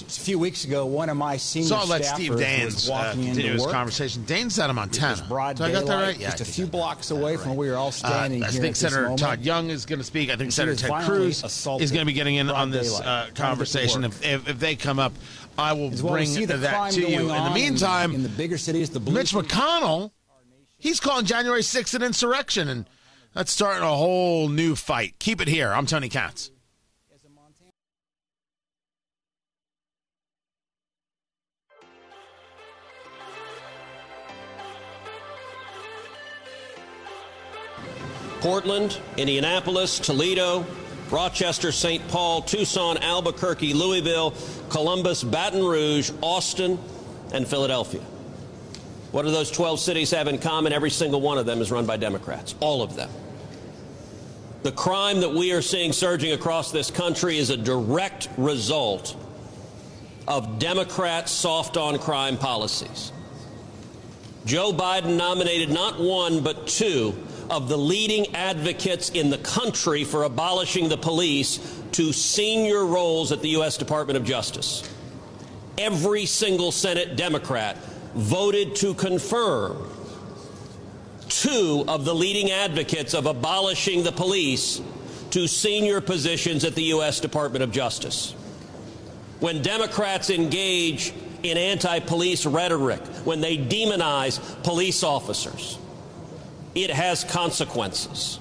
A 0.00 0.06
few 0.06 0.40
weeks 0.40 0.64
ago, 0.64 0.86
one 0.86 1.08
of 1.08 1.16
my 1.16 1.36
senior 1.36 1.68
so 1.68 1.76
I'll 1.76 1.86
let 1.86 2.04
Steve 2.04 2.32
Daines 2.32 2.64
was 2.64 2.90
walking 2.90 3.26
uh, 3.26 3.28
into 3.28 3.42
his 3.42 3.62
work. 3.62 3.70
conversation. 3.70 4.24
Daines 4.24 4.58
out 4.58 4.68
of 4.68 4.74
Montana. 4.74 5.24
broad 5.28 5.60
I 5.60 5.70
got 5.70 5.86
that 5.86 5.94
right? 5.94 6.18
Yeah, 6.18 6.30
just 6.30 6.40
a 6.40 6.44
few 6.44 6.66
blocks 6.66 7.12
away 7.12 7.36
from 7.36 7.50
where 7.50 7.58
we 7.58 7.70
were 7.70 7.76
all 7.76 7.92
standing 7.92 8.42
uh, 8.42 8.46
I 8.46 8.50
here 8.50 8.60
think 8.60 8.72
at 8.72 8.76
Senator 8.76 9.10
this. 9.10 9.20
Todd 9.20 9.42
Young 9.42 9.70
is 9.70 9.86
going 9.86 10.00
to 10.00 10.04
speak. 10.04 10.30
I 10.30 10.32
think 10.32 10.42
And 10.42 10.54
Senator 10.54 10.72
was 10.72 10.80
Ted 10.82 11.02
Cruz 11.04 11.44
is 11.44 11.92
going 11.92 12.00
to 12.00 12.06
be 12.06 12.12
getting 12.12 12.34
in 12.34 12.50
on 12.50 12.72
this 12.72 12.98
uh, 12.98 13.02
trying 13.02 13.22
to 13.22 13.26
get 13.26 13.36
to 13.36 13.42
conversation. 13.42 14.04
If, 14.04 14.24
if, 14.24 14.48
if 14.48 14.58
they 14.58 14.74
come 14.74 14.98
up, 14.98 15.12
I 15.56 15.72
will 15.72 15.90
well, 15.90 16.14
bring 16.14 16.26
see 16.26 16.44
the 16.44 16.56
that 16.58 16.92
to 16.92 17.00
you. 17.00 17.20
In 17.20 17.44
the 17.44 17.50
meantime, 17.54 18.14
in 18.14 18.22
the 18.22 18.28
bigger 18.28 18.58
cities, 18.58 18.90
the 18.90 19.00
Mitch 19.00 19.32
McConnell, 19.32 20.10
he's 20.78 21.00
calling 21.00 21.26
January 21.26 21.62
6th 21.62 21.94
an 21.94 22.02
insurrection, 22.02 22.68
and 22.68 22.86
that's 23.34 23.52
starting 23.52 23.82
a 23.82 23.94
whole 23.94 24.48
new 24.48 24.74
fight. 24.74 25.14
Keep 25.18 25.40
it 25.40 25.48
here. 25.48 25.72
I'm 25.72 25.86
Tony 25.86 26.08
Katz. 26.08 26.50
Portland, 38.40 39.00
Indianapolis, 39.16 39.98
Toledo, 39.98 40.66
Rochester, 41.10 41.70
St. 41.70 42.06
Paul, 42.08 42.42
Tucson, 42.42 42.98
Albuquerque, 42.98 43.74
Louisville, 43.74 44.34
Columbus, 44.68 45.22
Baton 45.22 45.62
Rouge, 45.64 46.10
Austin, 46.20 46.78
and 47.32 47.46
Philadelphia. 47.46 48.02
What 49.12 49.24
do 49.24 49.30
those 49.30 49.50
12 49.50 49.78
cities 49.78 50.10
have 50.10 50.26
in 50.26 50.38
common? 50.38 50.72
Every 50.72 50.90
single 50.90 51.20
one 51.20 51.38
of 51.38 51.46
them 51.46 51.60
is 51.60 51.70
run 51.70 51.86
by 51.86 51.96
Democrats. 51.96 52.54
All 52.60 52.82
of 52.82 52.96
them. 52.96 53.10
The 54.64 54.72
crime 54.72 55.20
that 55.20 55.32
we 55.32 55.52
are 55.52 55.62
seeing 55.62 55.92
surging 55.92 56.32
across 56.32 56.72
this 56.72 56.90
country 56.90 57.38
is 57.38 57.50
a 57.50 57.56
direct 57.56 58.28
result 58.36 59.14
of 60.26 60.58
Democrats' 60.58 61.32
soft 61.32 61.76
on 61.76 61.98
crime 61.98 62.38
policies. 62.38 63.12
Joe 64.46 64.72
Biden 64.72 65.16
nominated 65.16 65.70
not 65.70 66.00
one, 66.00 66.40
but 66.40 66.66
two 66.66 67.14
of 67.50 67.68
the 67.68 67.76
leading 67.76 68.34
advocates 68.34 69.10
in 69.10 69.30
the 69.30 69.38
country 69.38 70.04
for 70.04 70.24
abolishing 70.24 70.88
the 70.88 70.96
police 70.96 71.80
to 71.92 72.12
senior 72.12 72.84
roles 72.84 73.32
at 73.32 73.40
the 73.42 73.50
U.S. 73.50 73.76
Department 73.76 74.16
of 74.16 74.24
Justice. 74.24 74.88
Every 75.78 76.26
single 76.26 76.72
Senate 76.72 77.16
Democrat 77.16 77.76
voted 78.14 78.76
to 78.76 78.94
confirm 78.94 79.90
two 81.28 81.84
of 81.88 82.04
the 82.04 82.14
leading 82.14 82.50
advocates 82.50 83.14
of 83.14 83.26
abolishing 83.26 84.02
the 84.02 84.12
police 84.12 84.80
to 85.30 85.48
senior 85.48 86.00
positions 86.00 86.64
at 86.64 86.74
the 86.74 86.84
U.S. 86.84 87.20
Department 87.20 87.64
of 87.64 87.72
Justice. 87.72 88.32
When 89.40 89.62
Democrats 89.62 90.30
engage 90.30 91.12
in 91.42 91.58
anti 91.58 91.98
police 92.00 92.46
rhetoric, 92.46 93.00
when 93.24 93.40
they 93.40 93.58
demonize 93.58 94.40
police 94.62 95.02
officers, 95.02 95.78
it 96.74 96.90
has 96.90 97.24
consequences. 97.24 98.38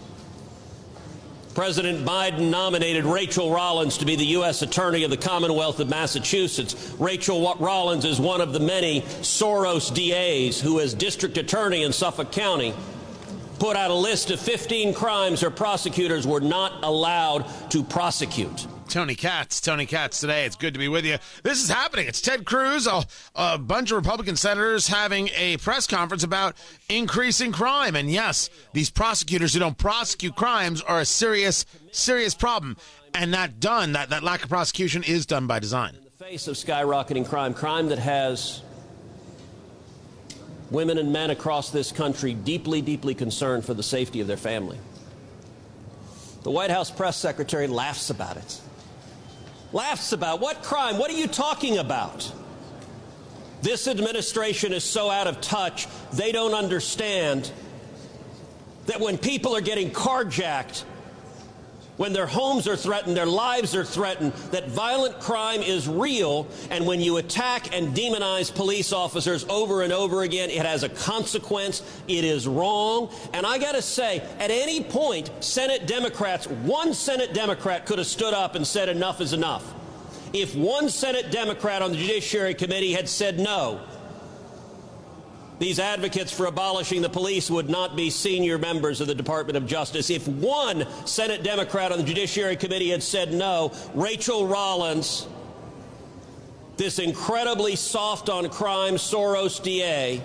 President 1.53 2.03
Biden 2.03 2.49
nominated 2.49 3.05
Rachel 3.05 3.51
Rollins 3.51 3.99
to 3.99 4.05
be 4.05 4.15
the 4.15 4.25
U.S. 4.25 4.63
Attorney 4.63 5.03
of 5.03 5.11
the 5.11 5.17
Commonwealth 5.17 5.79
of 5.79 5.87
Massachusetts. 5.87 6.95
Rachel 6.97 7.55
Rollins 7.59 8.05
is 8.05 8.19
one 8.19 8.41
of 8.41 8.53
the 8.53 8.59
many 8.59 9.01
Soros 9.21 9.93
DAs 9.93 10.59
who, 10.59 10.79
as 10.79 10.95
district 10.95 11.37
attorney 11.37 11.83
in 11.83 11.93
Suffolk 11.93 12.31
County, 12.31 12.73
put 13.59 13.77
out 13.77 13.91
a 13.91 13.95
list 13.95 14.31
of 14.31 14.39
15 14.39 14.95
crimes 14.95 15.41
her 15.41 15.51
prosecutors 15.51 16.25
were 16.25 16.41
not 16.41 16.83
allowed 16.83 17.45
to 17.69 17.83
prosecute. 17.83 18.65
Tony 18.93 19.15
Katz. 19.15 19.59
Tony 19.59 19.87
Katz 19.87 20.19
today. 20.19 20.45
It's 20.45 20.55
good 20.55 20.75
to 20.75 20.79
be 20.79 20.87
with 20.87 21.03
you. 21.03 21.17
This 21.41 21.63
is 21.63 21.67
happening. 21.67 22.07
It's 22.07 22.21
Ted 22.21 22.45
Cruz, 22.45 22.85
a, 22.85 23.03
a, 23.33 23.57
bunch 23.57 23.89
of 23.89 23.97
Republican 23.97 24.35
senators 24.35 24.87
having 24.87 25.29
a 25.35 25.57
press 25.57 25.87
conference 25.87 26.23
about 26.23 26.55
increasing 26.89 27.51
crime. 27.51 27.95
And 27.95 28.11
yes, 28.11 28.51
these 28.73 28.91
prosecutors 28.91 29.51
who 29.51 29.59
don't 29.59 29.79
prosecute 29.79 30.35
crimes 30.35 30.79
are 30.83 30.99
a 30.99 31.05
serious, 31.05 31.65
serious 31.91 32.35
problem. 32.35 32.77
And 33.15 33.33
that 33.33 33.59
done, 33.59 33.93
that, 33.93 34.11
that 34.11 34.21
lack 34.21 34.43
of 34.43 34.49
prosecution 34.49 35.01
is 35.01 35.25
done 35.25 35.47
by 35.47 35.57
design. 35.57 35.95
In 35.95 36.03
the 36.03 36.25
face 36.25 36.47
of 36.47 36.55
skyrocketing 36.55 37.27
crime, 37.27 37.55
crime 37.55 37.87
that 37.87 37.97
has 37.97 38.61
women 40.69 40.99
and 40.99 41.11
men 41.11 41.31
across 41.31 41.71
this 41.71 41.91
country 41.91 42.35
deeply, 42.35 42.83
deeply 42.83 43.15
concerned 43.15 43.65
for 43.65 43.73
the 43.73 43.81
safety 43.81 44.21
of 44.21 44.27
their 44.27 44.37
family. 44.37 44.77
The 46.43 46.51
White 46.51 46.69
House 46.69 46.91
press 46.91 47.17
secretary 47.17 47.65
laughs 47.65 48.11
about 48.11 48.37
it. 48.37 48.61
Laughs 49.73 50.13
about 50.13 50.39
what 50.39 50.61
crime? 50.61 50.97
What 50.99 51.09
are 51.09 51.17
you 51.17 51.27
talking 51.27 51.79
about? 51.79 52.31
This 53.63 53.87
administration 53.87 54.71
is 54.71 54.83
so 54.83 55.09
out 55.09 55.25
of 55.25 55.41
touch, 55.41 55.87
they 56.13 56.31
don't 56.31 56.53
understand 56.53 57.51
that 58.85 58.99
when 58.99 59.17
people 59.17 59.55
are 59.55 59.61
getting 59.61 59.89
carjacked, 59.89 60.83
when 61.97 62.13
their 62.13 62.25
homes 62.25 62.67
are 62.67 62.75
threatened, 62.75 63.15
their 63.15 63.25
lives 63.25 63.75
are 63.75 63.83
threatened, 63.83 64.33
that 64.51 64.67
violent 64.69 65.19
crime 65.19 65.61
is 65.61 65.87
real, 65.87 66.47
and 66.69 66.85
when 66.85 66.99
you 66.99 67.17
attack 67.17 67.75
and 67.75 67.95
demonize 67.95 68.53
police 68.53 68.91
officers 68.91 69.45
over 69.49 69.83
and 69.83 69.93
over 69.93 70.23
again, 70.23 70.49
it 70.49 70.65
has 70.65 70.83
a 70.83 70.89
consequence. 70.89 71.81
It 72.07 72.23
is 72.23 72.47
wrong. 72.47 73.11
And 73.33 73.45
I 73.45 73.57
got 73.57 73.73
to 73.73 73.81
say, 73.81 74.19
at 74.39 74.51
any 74.51 74.83
point, 74.83 75.29
Senate 75.39 75.85
Democrats, 75.87 76.47
one 76.47 76.93
Senate 76.93 77.33
Democrat 77.33 77.85
could 77.85 77.99
have 77.99 78.07
stood 78.07 78.33
up 78.33 78.55
and 78.55 78.65
said, 78.65 78.89
enough 78.89 79.21
is 79.21 79.33
enough. 79.33 79.73
If 80.33 80.55
one 80.55 80.89
Senate 80.89 81.31
Democrat 81.31 81.83
on 81.83 81.91
the 81.91 81.97
Judiciary 81.97 82.55
Committee 82.55 82.93
had 82.93 83.07
said 83.07 83.39
no, 83.39 83.81
these 85.59 85.79
advocates 85.79 86.31
for 86.31 86.47
abolishing 86.47 87.01
the 87.01 87.09
police 87.09 87.49
would 87.49 87.69
not 87.69 87.95
be 87.95 88.09
senior 88.09 88.57
members 88.57 89.01
of 89.01 89.07
the 89.07 89.15
Department 89.15 89.55
of 89.55 89.65
Justice. 89.65 90.09
If 90.09 90.27
one 90.27 90.85
Senate 91.05 91.43
Democrat 91.43 91.91
on 91.91 91.99
the 91.99 92.03
Judiciary 92.03 92.55
Committee 92.55 92.89
had 92.89 93.03
said 93.03 93.33
no, 93.33 93.71
Rachel 93.93 94.47
Rollins, 94.47 95.27
this 96.77 96.99
incredibly 96.99 97.75
soft 97.75 98.29
on 98.29 98.49
crime 98.49 98.95
Soros 98.95 99.61
DA, 99.61 100.21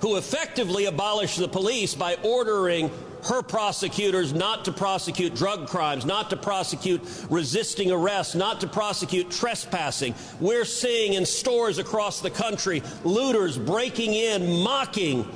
who 0.00 0.16
effectively 0.16 0.84
abolished 0.86 1.38
the 1.38 1.48
police 1.48 1.94
by 1.94 2.14
ordering 2.22 2.90
her 3.24 3.42
prosecutors 3.42 4.32
not 4.32 4.64
to 4.66 4.72
prosecute 4.72 5.34
drug 5.34 5.68
crimes, 5.68 6.04
not 6.04 6.30
to 6.30 6.36
prosecute 6.36 7.00
resisting 7.30 7.90
arrest, 7.90 8.36
not 8.36 8.60
to 8.60 8.66
prosecute 8.66 9.30
trespassing. 9.30 10.14
We're 10.40 10.64
seeing 10.64 11.14
in 11.14 11.24
stores 11.24 11.78
across 11.78 12.20
the 12.20 12.30
country 12.30 12.82
looters 13.02 13.56
breaking 13.56 14.14
in, 14.14 14.62
mocking 14.62 15.28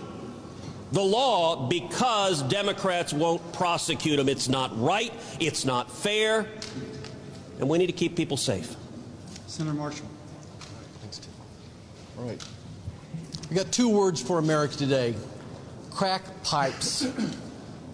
the 0.92 1.02
law 1.02 1.68
because 1.68 2.42
Democrats 2.42 3.12
won't 3.12 3.52
prosecute 3.52 4.16
them. 4.16 4.28
It's 4.28 4.48
not 4.48 4.78
right, 4.80 5.12
it's 5.40 5.64
not 5.64 5.90
fair, 5.90 6.46
and 7.58 7.68
we 7.68 7.78
need 7.78 7.88
to 7.88 7.92
keep 7.92 8.16
people 8.16 8.36
safe. 8.36 8.74
Senator 9.46 9.76
Marshall. 9.76 10.06
Thanks, 11.00 11.18
Tim. 11.18 11.32
All 12.18 12.24
right. 12.24 12.42
We 13.50 13.56
got 13.56 13.72
two 13.72 13.88
words 13.88 14.22
for 14.22 14.38
America 14.38 14.76
today 14.76 15.14
crack 15.90 16.22
pipes. 16.44 17.08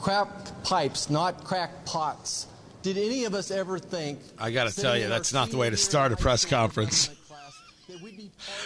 Crack 0.05 0.29
pipes, 0.65 1.09
not 1.09 1.43
crack 1.45 1.71
pots. 1.87 2.47
Did 2.83 2.99
any 2.99 3.25
of 3.25 3.35
us 3.35 3.51
ever 3.51 3.79
think? 3.79 4.19
I 4.39 4.51
got 4.51 4.71
to 4.71 4.79
tell 4.79 4.99
you, 4.99 5.09
that's 5.09 5.33
not 5.33 5.49
the 5.49 5.57
way 5.57 5.71
to 5.71 5.79
start 5.79 6.13
a 6.13 6.17
press 6.17 6.45
conference. 6.45 7.09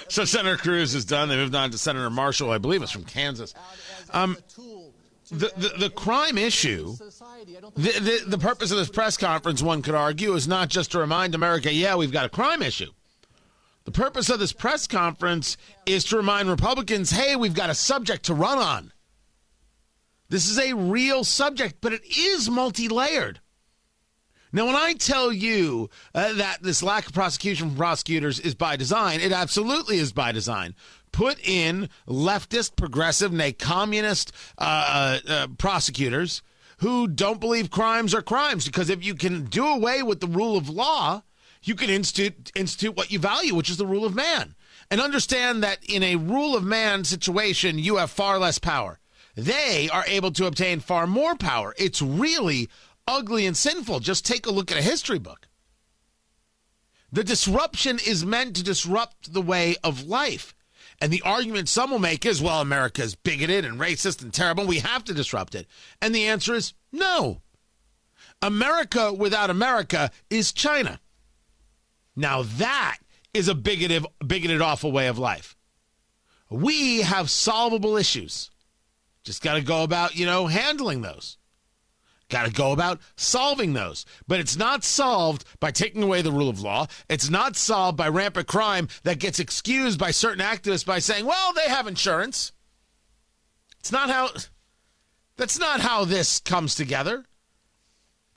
So 0.09 0.25
Senator 0.25 0.57
Cruz 0.57 0.97
is 0.97 1.05
done. 1.05 1.29
They 1.29 1.37
moved 1.37 1.55
on 1.55 1.71
to 1.71 1.79
Senator 1.79 2.11
Marshall, 2.11 2.51
I 2.51 2.59
believe 2.59 2.83
it's 2.83 2.91
from 2.91 3.05
Kansas. 3.05 3.55
Um, 4.11 4.37
the, 5.31 5.53
the, 5.57 5.75
the 5.79 5.91
crime 5.91 6.39
issue, 6.39 6.97
the, 6.97 7.71
the, 7.77 8.25
the 8.27 8.39
purpose 8.39 8.73
of 8.73 8.79
this 8.79 8.91
press 8.91 9.17
conference, 9.17 9.63
one 9.63 9.81
could 9.83 9.95
argue, 9.95 10.35
is 10.35 10.49
not 10.49 10.69
just 10.69 10.91
to 10.93 10.99
remind 10.99 11.37
America, 11.37 11.73
yeah, 11.73 11.95
we've 11.95 12.11
got 12.11 12.25
a 12.25 12.31
crime 12.31 12.63
issue. 12.63 12.91
The 13.85 13.93
purpose 13.93 14.29
of 14.29 14.41
this 14.41 14.53
press 14.53 14.89
conference 14.89 15.57
is 15.87 16.03
to 16.07 16.17
remind 16.17 16.49
Republicans, 16.49 17.11
hey, 17.11 17.37
we've 17.37 17.55
got 17.55 17.71
a 17.71 17.75
subject 17.75 18.25
to 18.25 18.35
run 18.35 18.59
on. 18.59 18.93
This 20.31 20.49
is 20.49 20.59
a 20.59 20.75
real 20.75 21.25
subject, 21.25 21.77
but 21.81 21.93
it 21.93 22.03
is 22.05 22.51
multi 22.51 22.89
layered. 22.89 23.41
Now, 24.53 24.67
when 24.67 24.77
I 24.77 24.95
tell 24.95 25.31
you 25.31 25.91
uh, 26.15 26.33
that 26.35 26.63
this 26.63 26.83
lack 26.83 27.07
of 27.07 27.13
prosecution 27.13 27.69
from 27.69 27.77
prosecutors 27.77 28.41
is 28.41 28.55
by 28.55 28.77
design, 28.77 29.21
it 29.21 29.33
absolutely 29.33 29.99
is 29.99 30.13
by 30.13 30.33
design. 30.33 30.75
Put 31.13 31.39
in 31.47 31.89
leftist, 32.07 32.77
progressive, 32.77 33.33
nay, 33.33 33.53
communist 33.53 34.33
uh, 34.57 35.19
uh, 35.27 35.31
uh, 35.31 35.47
prosecutors 35.59 36.43
who 36.79 37.09
don't 37.09 37.41
believe 37.41 37.71
crimes 37.71 38.15
are 38.15 38.23
crimes. 38.23 38.65
Because 38.65 38.89
if 38.89 39.05
you 39.05 39.15
can 39.15 39.45
do 39.45 39.67
away 39.67 40.03
with 40.03 40.21
the 40.21 40.27
rule 40.27 40.57
of 40.57 40.71
law, 40.71 41.23
you 41.63 41.75
can 41.75 41.91
institute, 41.91 42.53
institute 42.55 42.97
what 42.97 43.11
you 43.11 43.19
value, 43.19 43.55
which 43.55 43.71
is 43.71 43.77
the 43.77 43.87
rule 43.87 44.05
of 44.05 44.15
man. 44.15 44.55
And 44.91 45.01
understand 45.01 45.63
that 45.63 45.79
in 45.87 46.03
a 46.03 46.17
rule 46.17 46.57
of 46.57 46.65
man 46.65 47.05
situation, 47.05 47.79
you 47.79 47.97
have 47.97 48.11
far 48.11 48.39
less 48.39 48.59
power. 48.59 48.99
They 49.39 49.89
are 49.89 50.05
able 50.09 50.33
to 50.33 50.47
obtain 50.47 50.81
far 50.81 51.07
more 51.07 51.37
power. 51.37 51.73
It's 51.79 52.03
really 52.03 52.69
ugly 53.07 53.47
and 53.47 53.57
sinful. 53.57 54.01
Just 54.01 54.27
take 54.27 54.47
a 54.47 54.51
look 54.51 54.73
at 54.73 54.79
a 54.79 54.83
history 54.83 55.21
book. 55.21 55.47
The 57.13 57.23
disruption 57.23 58.01
is 58.05 58.27
meant 58.27 58.57
to 58.57 58.65
disrupt 58.65 59.33
the 59.33 59.41
way 59.41 59.77
of 59.85 60.09
life. 60.09 60.57
And 61.01 61.13
the 61.13 61.23
argument 61.23 61.69
some 61.69 61.93
will 61.93 62.01
make 62.01 62.27
is, 62.27 62.43
well, 62.43 62.61
America 62.61 63.01
is 63.01 63.15
bigoted 63.15 63.65
and 63.65 63.79
racist 63.79 64.23
and 64.23 64.35
terrible. 64.35 64.67
We 64.67 64.81
have 64.81 65.05
to 65.05 65.15
disrupt 65.15 65.55
it. 65.55 65.69
And 66.03 66.13
the 66.13 66.27
answer 66.27 66.55
is 66.55 66.75
no. 66.91 67.41
America 68.43 69.13
without 69.13 69.51
America 69.51 70.11
is 70.31 70.53
China. 70.53 70.99
Now 72.17 72.43
that 72.43 72.99
is 73.33 73.47
a 73.47 73.55
bigoted, 73.55 74.05
bigoted, 74.27 74.61
awful 74.61 74.91
way 74.91 75.07
of 75.07 75.17
life. 75.17 75.57
We 76.51 77.03
have 77.03 77.31
solvable 77.31 77.97
issues. 77.97 78.51
Just 79.29 79.43
got 79.43 79.57
to 79.57 79.61
go 79.61 79.83
about, 79.83 80.17
you 80.17 80.25
know, 80.25 80.47
handling 80.47 81.03
those. 81.03 81.37
Got 82.31 82.47
to 82.47 82.51
go 82.51 82.73
about 82.73 82.99
solving 83.15 83.75
those. 83.75 84.07
But 84.27 84.41
it's 84.41 84.57
not 84.57 84.85
solved 84.85 85.45
by 85.61 85.71
taking 85.71 86.03
away 86.03 86.23
the 86.23 86.33
rule 86.33 86.49
of 86.49 86.63
law. 86.63 86.87
It's 87.11 87.29
not 87.29 87.55
solved 87.55 87.99
by 87.99 88.09
rampant 88.09 88.47
crime 88.47 88.89
that 89.03 89.19
gets 89.19 89.39
excused 89.39 89.99
by 89.99 90.13
certain 90.13 90.43
activists 90.43 90.87
by 90.87 90.99
saying, 90.99 91.27
well, 91.27 91.53
they 91.53 91.69
have 91.69 91.87
insurance. 91.87 92.53
It's 93.81 93.93
not 93.93 94.09
how. 94.09 94.31
That's 95.37 95.59
not 95.59 95.81
how 95.81 96.07
this 96.07 96.41
comes 96.41 96.75
together. 96.75 97.27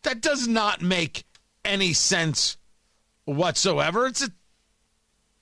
That 0.01 0.19
does 0.19 0.45
not 0.45 0.81
make 0.81 1.23
any 1.63 1.93
sense 1.93 2.57
whatsoever. 3.23 4.07
It's 4.07 4.23
a 4.23 4.29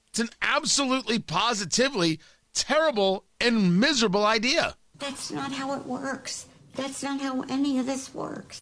it's 0.10 0.20
an 0.20 0.30
absolutely 0.44 1.18
positively 1.18 2.20
terrible 2.54 3.26
and 3.42 3.80
miserable 3.80 4.28
idea. 4.28 4.76
That's 5.00 5.32
not 5.32 5.52
how 5.52 5.74
it 5.74 5.86
works. 5.86 6.48
That's 6.76 7.04
not 7.04 7.20
how 7.20 7.42
any 7.50 7.80
of 7.80 7.86
this 7.86 8.14
works. 8.14 8.62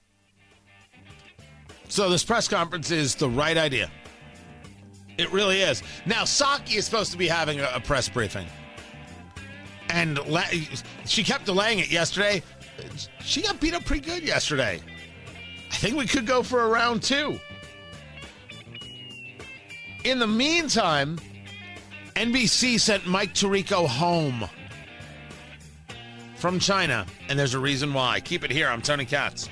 So 1.89 2.09
this 2.09 2.23
press 2.23 2.47
conference 2.47 2.91
is 2.91 3.15
the 3.15 3.29
right 3.29 3.57
idea. 3.57 3.91
It 5.17 5.31
really 5.31 5.61
is. 5.61 5.81
Now 6.05 6.23
Psaki 6.23 6.75
is 6.75 6.85
supposed 6.85 7.11
to 7.11 7.17
be 7.17 7.27
having 7.27 7.59
a, 7.59 7.69
a 7.73 7.79
press 7.79 8.07
briefing, 8.07 8.45
and 9.89 10.23
la- 10.27 10.43
she 11.05 11.23
kept 11.23 11.45
delaying 11.45 11.79
it 11.79 11.91
yesterday. 11.91 12.43
She 13.21 13.41
got 13.41 13.59
beat 13.59 13.73
up 13.73 13.83
pretty 13.85 14.05
good 14.05 14.23
yesterday. 14.23 14.79
I 15.71 15.75
think 15.75 15.97
we 15.97 16.05
could 16.05 16.27
go 16.27 16.43
for 16.43 16.61
a 16.61 16.67
round 16.67 17.01
two. 17.01 17.39
In 20.03 20.19
the 20.19 20.27
meantime, 20.27 21.17
NBC 22.15 22.79
sent 22.79 23.07
Mike 23.07 23.33
Tirico 23.33 23.87
home 23.87 24.47
from 26.37 26.59
China, 26.59 27.05
and 27.29 27.37
there's 27.37 27.55
a 27.55 27.59
reason 27.59 27.93
why. 27.93 28.19
Keep 28.19 28.43
it 28.43 28.51
here. 28.51 28.67
I'm 28.67 28.81
Tony 28.81 29.05
Katz. 29.05 29.49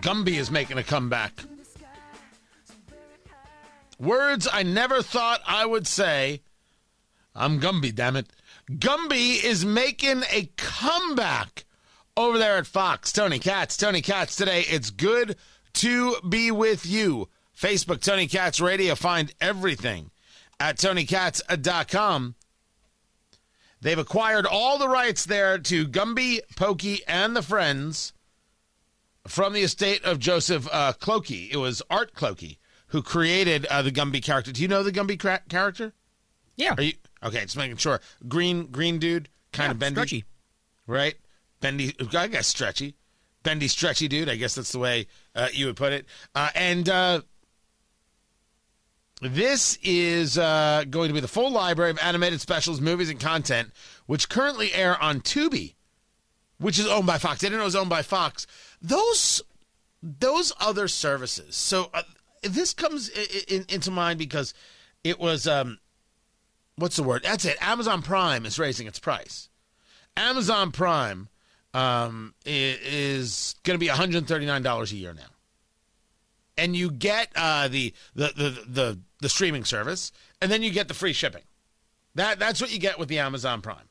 Gumby 0.00 0.38
is 0.38 0.50
making 0.50 0.78
a 0.78 0.82
comeback. 0.82 1.44
Words 4.00 4.48
I 4.50 4.62
never 4.62 5.02
thought 5.02 5.40
I 5.46 5.66
would 5.66 5.86
say. 5.86 6.40
I'm 7.34 7.60
Gumby, 7.60 7.94
damn 7.94 8.16
it. 8.16 8.26
Gumby 8.70 9.42
is 9.42 9.64
making 9.64 10.22
a 10.30 10.50
comeback 10.56 11.64
over 12.16 12.38
there 12.38 12.56
at 12.56 12.66
Fox. 12.66 13.12
Tony 13.12 13.38
Katz, 13.38 13.76
Tony 13.76 14.00
Katz 14.00 14.36
today. 14.36 14.64
It's 14.68 14.90
good 14.90 15.36
to 15.74 16.16
be 16.28 16.50
with 16.50 16.86
you. 16.86 17.28
Facebook, 17.56 18.00
Tony 18.00 18.26
Katz 18.26 18.60
Radio. 18.60 18.94
Find 18.94 19.34
everything 19.40 20.10
at 20.58 20.76
TonyKatz.com. 20.76 22.36
They've 23.82 23.98
acquired 23.98 24.46
all 24.46 24.78
the 24.78 24.88
rights 24.88 25.24
there 25.24 25.58
to 25.58 25.88
Gumby, 25.88 26.40
Pokey, 26.56 27.00
and 27.08 27.34
the 27.34 27.42
Friends 27.42 28.12
from 29.26 29.52
the 29.52 29.62
estate 29.62 30.04
of 30.04 30.18
Joseph 30.18 30.68
uh, 30.70 30.92
Clokey. 30.92 31.50
It 31.50 31.56
was 31.56 31.82
Art 31.90 32.14
Clokey 32.14 32.58
who 32.88 33.02
created 33.02 33.66
uh, 33.66 33.82
the 33.82 33.92
Gumby 33.92 34.22
character. 34.22 34.52
Do 34.52 34.62
you 34.62 34.68
know 34.68 34.82
the 34.82 34.92
Gumby 34.92 35.18
cra- 35.18 35.42
character? 35.48 35.92
Yeah. 36.56 36.74
Are 36.76 36.82
you 36.82 36.92
okay? 37.22 37.40
Just 37.42 37.56
making 37.56 37.76
sure. 37.78 38.00
Green, 38.28 38.66
green 38.66 38.98
dude, 38.98 39.28
kind 39.52 39.68
Yeah, 39.68 39.72
of 39.72 39.78
bendy, 39.78 39.94
stretchy. 39.96 40.24
right? 40.86 41.14
Bendy, 41.60 41.94
I 42.14 42.26
guess 42.28 42.46
stretchy, 42.46 42.94
bendy, 43.42 43.68
stretchy 43.68 44.08
dude. 44.08 44.28
I 44.28 44.36
guess 44.36 44.54
that's 44.54 44.72
the 44.72 44.78
way 44.78 45.06
uh, 45.34 45.48
you 45.52 45.66
would 45.66 45.76
put 45.76 45.92
it. 45.92 46.06
Uh, 46.34 46.48
and 46.54 46.88
uh, 46.88 47.20
this 49.22 49.78
is 49.82 50.38
uh, 50.38 50.84
going 50.88 51.08
to 51.08 51.14
be 51.14 51.20
the 51.20 51.28
full 51.28 51.50
library 51.50 51.90
of 51.90 51.98
animated 52.02 52.40
specials, 52.40 52.80
movies, 52.80 53.10
and 53.10 53.20
content, 53.20 53.70
which 54.06 54.28
currently 54.30 54.72
air 54.72 55.00
on 55.02 55.20
Tubi, 55.20 55.74
which 56.58 56.78
is 56.78 56.86
owned 56.86 57.06
by 57.06 57.18
Fox. 57.18 57.42
I 57.44 57.46
didn't 57.46 57.58
know 57.58 57.62
it 57.62 57.66
was 57.66 57.76
owned 57.76 57.90
by 57.90 58.02
Fox. 58.02 58.46
Those 58.80 59.42
those 60.02 60.50
other 60.58 60.88
services. 60.88 61.54
So 61.56 61.90
uh, 61.92 62.02
this 62.42 62.72
comes 62.72 63.10
i- 63.14 63.44
in, 63.48 63.66
into 63.68 63.90
mind 63.90 64.18
because 64.18 64.54
it 65.04 65.20
was 65.20 65.46
um, 65.46 65.78
what's 66.80 66.96
the 66.96 67.02
word? 67.02 67.22
That's 67.22 67.44
it. 67.44 67.56
Amazon 67.60 68.02
Prime 68.02 68.44
is 68.46 68.58
raising 68.58 68.86
its 68.86 68.98
price. 68.98 69.48
Amazon 70.16 70.72
Prime 70.72 71.28
um, 71.74 72.34
is 72.44 73.54
going 73.62 73.74
to 73.74 73.78
be 73.78 73.88
one 73.88 73.96
hundred 73.96 74.26
thirty 74.26 74.46
nine 74.46 74.62
dollars 74.62 74.92
a 74.92 74.96
year 74.96 75.14
now 75.14 75.22
and 76.60 76.76
you 76.76 76.90
get 76.90 77.30
uh, 77.34 77.68
the, 77.68 77.92
the 78.14 78.32
the 78.36 78.64
the 78.68 78.98
the 79.20 79.28
streaming 79.28 79.64
service, 79.64 80.12
and 80.40 80.52
then 80.52 80.62
you 80.62 80.70
get 80.70 80.88
the 80.88 80.94
free 80.94 81.14
shipping. 81.14 81.42
That 82.14 82.38
that's 82.38 82.60
what 82.60 82.72
you 82.72 82.78
get 82.78 82.98
with 82.98 83.08
the 83.08 83.18
Amazon 83.18 83.62
Prime. 83.62 83.88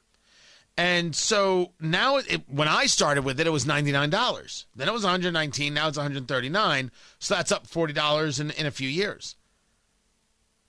And 0.77 1.13
so 1.13 1.73
now, 1.81 2.17
it, 2.17 2.47
when 2.47 2.69
I 2.69 2.85
started 2.85 3.25
with 3.25 3.39
it, 3.39 3.47
it 3.47 3.51
was 3.51 3.65
ninety 3.65 3.91
nine 3.91 4.11
dollars. 4.11 4.67
Then 4.75 4.87
it 4.87 4.93
was 4.93 5.03
one 5.03 5.11
hundred 5.11 5.33
nineteen. 5.33 5.73
Now 5.73 5.87
it's 5.87 5.97
one 5.97 6.05
hundred 6.05 6.27
thirty 6.27 6.49
nine. 6.49 6.91
So 7.17 7.35
that's 7.35 7.51
up 7.51 7.65
forty 7.65 7.93
dollars 7.93 8.39
in 8.39 8.51
in 8.51 8.67
a 8.67 8.71
few 8.71 8.87
years. 8.87 9.35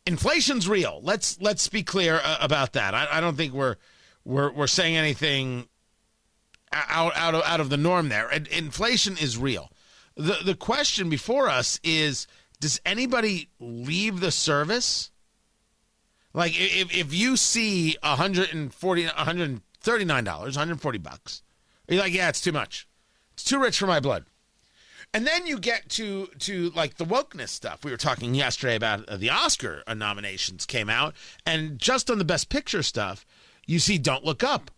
Inflation's 0.06 0.68
real. 0.68 1.00
Let's 1.02 1.40
let's 1.40 1.68
be 1.68 1.82
clear 1.82 2.20
uh, 2.22 2.38
about 2.40 2.72
that. 2.72 2.94
I, 2.94 3.06
I 3.12 3.20
don't 3.20 3.36
think 3.36 3.52
we're 3.52 3.76
we're 4.24 4.50
we're 4.50 4.66
saying 4.66 4.96
anything 4.96 5.68
out 6.72 7.12
out 7.16 7.34
of 7.34 7.42
out 7.44 7.60
of 7.60 7.70
the 7.70 7.76
norm 7.76 8.08
there. 8.08 8.28
And 8.28 8.46
inflation 8.48 9.16
is 9.18 9.36
real. 9.36 9.70
The 10.16 10.38
the 10.44 10.54
question 10.54 11.08
before 11.10 11.48
us 11.48 11.78
is 11.82 12.26
does 12.60 12.80
anybody 12.84 13.50
leave 13.58 14.20
the 14.20 14.30
service? 14.30 15.10
Like 16.32 16.52
if 16.56 16.94
if 16.94 17.12
you 17.12 17.36
see 17.36 17.96
140 18.02 19.04
139 19.04 20.24
dollars, 20.24 20.56
140 20.56 20.98
bucks. 20.98 21.42
You're 21.88 22.00
like, 22.00 22.12
yeah, 22.14 22.28
it's 22.28 22.40
too 22.40 22.52
much. 22.52 22.86
It's 23.32 23.44
too 23.44 23.58
rich 23.58 23.78
for 23.78 23.86
my 23.86 24.00
blood. 24.00 24.26
And 25.12 25.26
then 25.26 25.46
you 25.46 25.58
get 25.58 25.88
to 25.90 26.26
to 26.38 26.70
like 26.70 26.96
the 26.96 27.04
wokeness 27.04 27.48
stuff. 27.48 27.84
We 27.84 27.90
were 27.90 27.96
talking 27.96 28.34
yesterday 28.34 28.76
about 28.76 29.08
uh, 29.08 29.16
the 29.16 29.30
Oscar 29.30 29.82
nominations 29.94 30.66
came 30.66 30.88
out, 30.88 31.14
and 31.44 31.78
just 31.78 32.10
on 32.10 32.18
the 32.18 32.24
Best 32.24 32.48
Picture 32.48 32.82
stuff, 32.82 33.26
you 33.66 33.80
see 33.80 33.98
"Don't 33.98 34.24
Look 34.24 34.44
Up" 34.44 34.70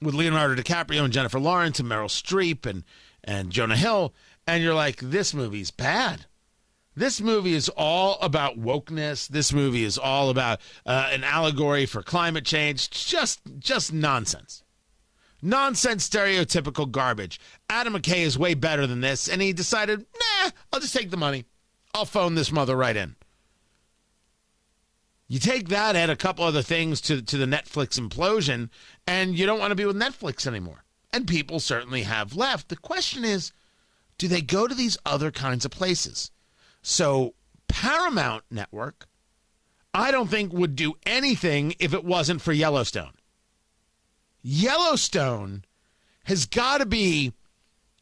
with 0.00 0.14
Leonardo 0.14 0.60
DiCaprio 0.60 1.04
and 1.04 1.12
Jennifer 1.12 1.38
Lawrence 1.38 1.80
and 1.80 1.88
Meryl 1.88 2.08
Streep 2.08 2.64
and 2.64 2.84
and 3.22 3.50
Jonah 3.50 3.76
Hill, 3.76 4.14
and 4.46 4.62
you're 4.62 4.74
like, 4.74 4.96
this 5.00 5.34
movie's 5.34 5.70
bad. 5.70 6.24
This 6.96 7.20
movie 7.20 7.54
is 7.54 7.68
all 7.68 8.18
about 8.20 8.58
wokeness. 8.58 9.28
This 9.28 9.52
movie 9.52 9.84
is 9.84 9.98
all 9.98 10.30
about 10.30 10.60
uh, 10.86 11.10
an 11.12 11.22
allegory 11.22 11.86
for 11.86 12.02
climate 12.02 12.44
change. 12.44 12.90
Just 12.90 13.40
just 13.58 13.92
nonsense. 13.92 14.64
Nonsense, 15.40 16.08
stereotypical 16.08 16.90
garbage. 16.90 17.40
Adam 17.70 17.94
McKay 17.94 18.20
is 18.20 18.38
way 18.38 18.54
better 18.54 18.86
than 18.86 19.00
this, 19.00 19.28
and 19.28 19.40
he 19.40 19.52
decided, 19.52 20.00
nah, 20.00 20.50
I'll 20.72 20.80
just 20.80 20.94
take 20.94 21.10
the 21.10 21.16
money. 21.16 21.44
I'll 21.94 22.04
phone 22.04 22.34
this 22.34 22.52
mother 22.52 22.76
right 22.76 22.96
in. 22.96 23.16
You 25.28 25.38
take 25.38 25.68
that, 25.68 25.94
add 25.94 26.10
a 26.10 26.16
couple 26.16 26.44
other 26.44 26.62
things 26.62 27.00
to, 27.02 27.20
to 27.20 27.36
the 27.36 27.46
Netflix 27.46 28.00
implosion, 28.00 28.70
and 29.06 29.38
you 29.38 29.44
don't 29.46 29.58
want 29.58 29.70
to 29.70 29.76
be 29.76 29.84
with 29.84 29.96
Netflix 29.96 30.46
anymore. 30.46 30.84
And 31.12 31.26
people 31.26 31.60
certainly 31.60 32.02
have 32.02 32.34
left. 32.34 32.68
The 32.68 32.76
question 32.76 33.24
is, 33.24 33.52
do 34.16 34.26
they 34.26 34.40
go 34.40 34.66
to 34.66 34.74
these 34.74 34.96
other 35.04 35.30
kinds 35.30 35.64
of 35.64 35.70
places? 35.70 36.30
So, 36.82 37.34
Paramount 37.68 38.44
Network, 38.50 39.06
I 39.92 40.10
don't 40.10 40.28
think 40.28 40.52
would 40.52 40.76
do 40.76 40.94
anything 41.04 41.74
if 41.78 41.92
it 41.92 42.04
wasn't 42.04 42.40
for 42.40 42.52
Yellowstone. 42.52 43.12
Yellowstone 44.42 45.64
has 46.24 46.46
got 46.46 46.78
to 46.78 46.86
be 46.86 47.32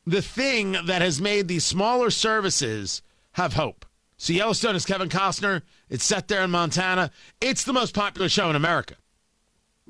the 0.06 0.22
thing 0.22 0.72
that 0.86 1.02
has 1.02 1.20
made 1.20 1.48
these 1.48 1.64
smaller 1.64 2.10
services 2.10 3.02
have 3.32 3.54
hope. 3.54 3.84
So 4.16 4.32
Yellowstone 4.32 4.76
is 4.76 4.84
Kevin 4.84 5.08
Costner. 5.08 5.62
It's 5.90 6.04
set 6.04 6.28
there 6.28 6.42
in 6.42 6.50
Montana. 6.50 7.10
It's 7.40 7.64
the 7.64 7.72
most 7.72 7.94
popular 7.94 8.28
show 8.28 8.48
in 8.50 8.56
America. 8.56 8.94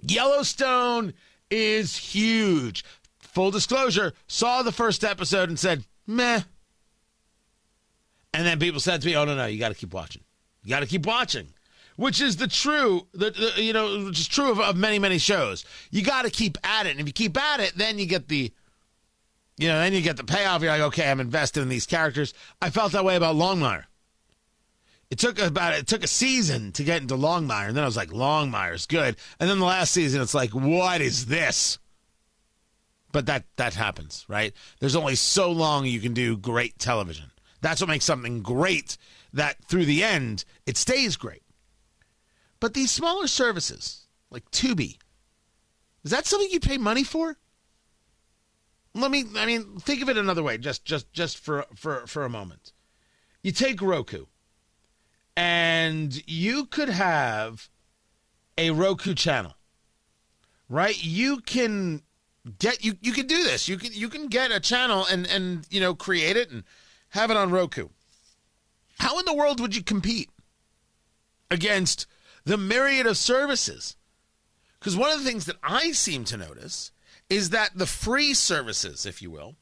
Yellowstone 0.03 1.15
is 1.51 1.97
huge. 1.97 2.85
Full 3.21 3.51
disclosure, 3.51 4.15
saw 4.27 4.63
the 4.63 4.73
first 4.73 5.05
episode 5.05 5.49
and 5.49 5.59
said, 5.59 5.85
meh. 6.07 6.41
And 8.33 8.47
then 8.47 8.59
people 8.59 8.81
said 8.81 9.01
to 9.01 9.07
me, 9.07 9.17
oh, 9.17 9.25
no, 9.25 9.37
no, 9.37 9.47
you 9.47 9.59
got 9.59 9.69
to 9.69 9.75
keep 9.75 9.95
watching. 9.95 10.23
You 10.63 10.71
got 10.71 10.81
to 10.81 10.87
keep 10.87 11.07
watching. 11.07 11.49
Which 11.97 12.21
is 12.21 12.37
the 12.37 12.47
true, 12.47 13.07
the, 13.13 13.31
the 13.31 13.63
you 13.63 13.73
know, 13.73 14.05
which 14.05 14.21
is 14.21 14.29
true 14.29 14.51
of, 14.51 14.61
of 14.61 14.77
many, 14.77 14.99
many 14.99 15.19
shows. 15.19 15.65
You 15.91 16.03
got 16.03 16.23
to 16.23 16.31
keep 16.31 16.59
at 16.63 16.87
it. 16.87 16.91
And 16.91 17.01
if 17.01 17.07
you 17.07 17.13
keep 17.13 17.37
at 17.43 17.61
it, 17.61 17.73
then 17.75 17.99
you 17.99 18.07
get 18.07 18.29
the, 18.29 18.53
you 19.57 19.69
know, 19.69 19.79
then 19.79 19.95
you 19.95 20.03
get 20.03 20.19
the 20.19 20.25
payoff. 20.25 20.63
You're 20.63 20.73
like, 20.73 20.83
okay, 20.83 21.11
I'm 21.11 21.21
invested 21.21 21.63
in 21.63 21.71
these 21.71 21.87
characters. 21.87 22.35
I 22.61 22.69
felt 22.69 22.93
that 22.93 23.05
way 23.05 23.17
about 23.17 23.37
Longmire. 23.37 23.85
It 25.11 25.19
took 25.19 25.39
about 25.39 25.75
it 25.75 25.87
took 25.87 26.03
a 26.03 26.09
season 26.09 26.73
to 26.73 26.83
get 26.83 27.01
into 27.01 27.15
Longmire, 27.15 27.69
and 27.69 27.77
then 27.77 27.85
I 27.85 27.87
was 27.87 27.97
like, 27.97 28.11
Longmire's 28.11 28.87
good. 28.87 29.17
And 29.39 29.49
then 29.49 29.61
the 29.61 29.65
last 29.65 29.93
season, 29.93 30.21
it's 30.21 30.35
like, 30.35 30.51
what 30.51 31.01
is 31.01 31.27
this? 31.27 31.79
But 33.13 33.27
that 33.27 33.45
that 33.57 33.75
happens, 33.75 34.27
right? 34.29 34.53
There's 34.81 34.97
only 34.97 35.15
so 35.15 35.51
long 35.51 35.87
you 35.87 36.01
can 36.01 36.13
do 36.13 36.37
great 36.37 36.79
television. 36.79 37.31
That's 37.61 37.81
what 37.81 37.89
makes 37.89 38.05
something 38.05 38.43
great. 38.43 38.99
That 39.33 39.65
through 39.65 39.85
the 39.85 40.03
end, 40.03 40.45
it 40.67 40.77
stays 40.77 41.17
great. 41.17 41.43
But 42.61 42.75
these 42.75 42.91
smaller 42.91 43.27
services, 43.27 44.07
like 44.31 44.51
Tubi, 44.51 44.97
is 46.05 46.11
that 46.11 46.27
something 46.27 46.49
you 46.51 46.61
pay 46.61 46.79
money 46.79 47.05
for? 47.05 47.37
Let 48.95 49.11
me 49.11 49.25
I 49.37 49.45
mean, 49.45 49.79
think 49.79 50.03
of 50.03 50.09
it 50.09 50.17
another 50.17 50.43
way, 50.43 50.57
just 50.57 50.85
just 50.85 51.13
just 51.13 51.39
for 51.39 51.67
for 51.75 52.07
for 52.07 52.25
a 52.25 52.31
moment. 52.31 52.73
You 53.43 53.53
take 53.53 53.83
Roku, 53.83 54.27
and 55.37 56.23
you 56.27 56.67
could 56.67 56.89
have 56.89 57.69
a 58.57 58.71
Roku 58.71 59.15
channel. 59.15 59.55
Right? 60.69 61.03
You 61.03 61.41
can 61.41 62.03
get 62.59 62.85
you 62.85 62.95
you 63.01 63.13
can 63.13 63.27
do 63.27 63.43
this. 63.45 63.69
You 63.69 63.77
can 63.77 63.93
you 63.93 64.09
can 64.09 64.29
get 64.29 64.51
a 64.51 64.61
channel 64.61 65.07
and 65.11 65.27
and 65.27 65.67
you 65.71 65.81
know 65.81 65.95
create 65.95 66.37
it 66.37 66.51
and 66.51 66.65
have 67.11 67.31
it 67.31 67.37
on 67.37 67.51
Roku. 67.51 67.89
How 68.99 69.19
in 69.19 69.25
the 69.25 69.35
world 69.35 69.61
would 69.61 69.77
you 69.77 69.83
compete 69.83 70.31
against 71.51 72.07
the 72.47 72.57
myriad 72.57 73.07
of 73.07 73.19
services? 73.19 73.97
Because 74.79 74.97
one 74.97 75.11
of 75.11 75.19
the 75.19 75.29
things 75.29 75.45
that 75.45 75.57
I 75.63 75.93
seem 75.93 76.25
to 76.25 76.37
notice 76.39 76.93
is 77.29 77.51
that 77.51 77.73
the 77.75 77.87
free 77.87 78.33
services, 78.33 79.05
if 79.05 79.21
you 79.21 79.31
will, 79.31 79.57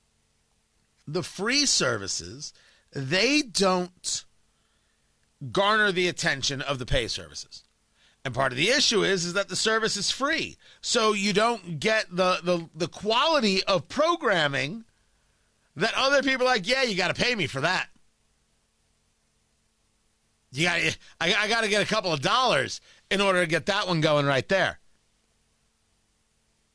the 1.07 1.23
free 1.23 1.67
services, 1.67 2.53
they 2.93 3.43
don't 3.43 4.25
garner 5.51 5.93
the 5.93 6.09
attention 6.09 6.63
of 6.63 6.79
the 6.79 6.87
pay 6.87 7.09
services. 7.09 7.65
And 8.25 8.35
part 8.35 8.53
of 8.53 8.59
the 8.59 8.71
issue 8.71 9.03
is 9.03 9.25
is 9.25 9.35
that 9.35 9.49
the 9.49 9.57
service 9.57 9.97
is 9.97 10.11
free. 10.11 10.57
So 10.81 11.13
you 11.13 11.33
don't 11.33 11.79
get 11.79 12.07
the 12.11 12.41
the, 12.43 12.69
the 12.75 12.89
quality 12.89 13.63
of 13.65 13.89
programming 13.89 14.85
that 15.77 15.93
other 15.97 16.23
people 16.23 16.47
are 16.47 16.51
like, 16.51 16.67
yeah, 16.67 16.83
you 16.83 16.97
got 16.97 17.15
to 17.15 17.23
pay 17.23 17.35
me 17.35 17.47
for 17.47 17.61
that. 17.61 17.89
You 20.57 20.67
got 20.67 20.81
I, 21.21 21.35
I 21.35 21.49
got 21.49 21.63
to 21.63 21.69
get 21.69 21.83
a 21.83 21.87
couple 21.87 22.13
of 22.13 22.21
dollars 22.21 22.81
in 23.11 23.21
order 23.21 23.41
to 23.41 23.47
get 23.47 23.67
that 23.67 23.87
one 23.87 24.01
going 24.01 24.27
right 24.27 24.49
there. 24.49 24.79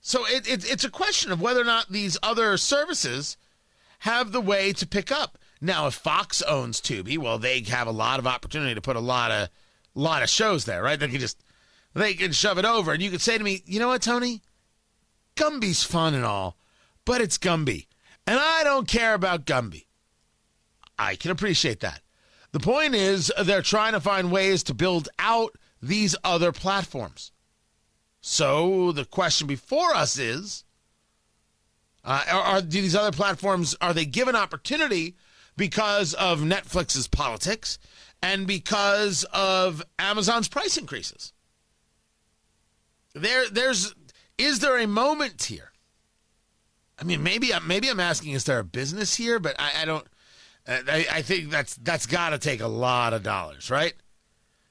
So 0.02 0.26
it, 0.26 0.48
it, 0.48 0.70
it's 0.70 0.84
a 0.84 0.90
question 0.90 1.32
of 1.32 1.42
whether 1.42 1.62
or 1.62 1.66
not 1.66 1.90
these 1.90 2.18
other 2.24 2.58
services 2.58 3.38
have 4.00 4.32
the 4.32 4.42
way 4.42 4.74
to 4.74 4.88
pick 4.88 5.12
up. 5.12 5.38
Now, 5.62 5.88
if 5.88 5.94
Fox 5.94 6.42
owns 6.42 6.80
Tubi, 6.80 7.18
well, 7.18 7.38
they 7.38 7.62
have 7.64 7.88
a 7.88 7.92
lot 7.92 8.20
of 8.20 8.26
opportunity 8.26 8.74
to 8.76 8.82
put 8.82 8.96
a 8.96 9.02
lot 9.02 9.32
of 9.32 9.50
lot 9.94 10.24
of 10.24 10.30
shows 10.30 10.66
there, 10.66 10.82
right? 10.82 11.00
They 11.00 11.08
can 11.10 11.20
just 11.20 11.44
they 11.94 12.14
can 12.14 12.32
shove 12.32 12.58
it 12.58 12.66
over, 12.66 12.94
and 12.94 13.02
you 13.02 13.12
could 13.12 13.22
say 13.22 13.38
to 13.38 13.44
me, 13.44 13.62
you 13.66 13.80
know 13.80 13.90
what, 13.90 14.02
Tony? 14.02 14.42
Gumby's 15.36 15.84
fun 15.84 16.14
and 16.14 16.26
all, 16.26 16.58
but 17.06 17.22
it's 17.22 17.38
Gumby, 17.38 17.88
and 18.26 18.40
I 18.40 18.64
don't 18.64 18.88
care 18.88 19.14
about 19.14 19.46
Gumby. 19.46 19.86
I 20.98 21.16
can 21.16 21.32
appreciate 21.32 21.82
that. 21.82 22.02
The 22.52 22.60
point 22.60 22.96
is, 22.96 23.32
they're 23.44 23.62
trying 23.62 23.94
to 23.94 24.00
find 24.00 24.32
ways 24.32 24.64
to 24.64 24.74
build 24.74 25.10
out 25.20 25.56
these 25.82 26.16
other 26.24 26.52
platforms. 26.52 27.32
So 28.22 28.92
the 28.92 29.06
question 29.06 29.48
before 29.48 29.96
us 29.96 30.18
is 30.18 30.66
Uh, 32.04 32.24
are, 32.32 32.42
are 32.42 32.62
do 32.62 32.82
these 32.82 32.96
other 32.96 33.16
platforms 33.16 33.76
are 33.82 33.94
they 33.94 34.06
given 34.06 34.36
opportunity 34.36 35.16
because 35.58 36.14
of 36.14 36.40
Netflix's 36.40 37.08
politics 37.08 37.78
and 38.22 38.48
because 38.48 39.26
of 39.34 39.84
Amazon's 39.98 40.48
price 40.48 40.78
increases? 40.78 41.34
There, 43.14 43.50
there's 43.50 43.94
is 44.38 44.60
there 44.60 44.78
a 44.78 44.88
moment 44.88 45.44
here? 45.44 45.72
I 46.98 47.04
mean, 47.04 47.22
maybe 47.22 47.52
maybe 47.66 47.90
I'm 47.90 48.00
asking, 48.00 48.34
is 48.34 48.46
there 48.46 48.60
a 48.60 48.64
business 48.64 49.16
here? 49.16 49.40
But 49.40 49.56
I, 49.60 49.82
I 49.82 49.86
don't. 49.86 50.08
I, 50.68 51.08
I 51.12 51.22
think 51.22 51.50
that's 51.50 51.76
that's 51.78 52.06
got 52.06 52.30
to 52.30 52.38
take 52.38 52.62
a 52.62 52.68
lot 52.68 53.14
of 53.14 53.24
dollars, 53.24 53.72
right? 53.72 53.94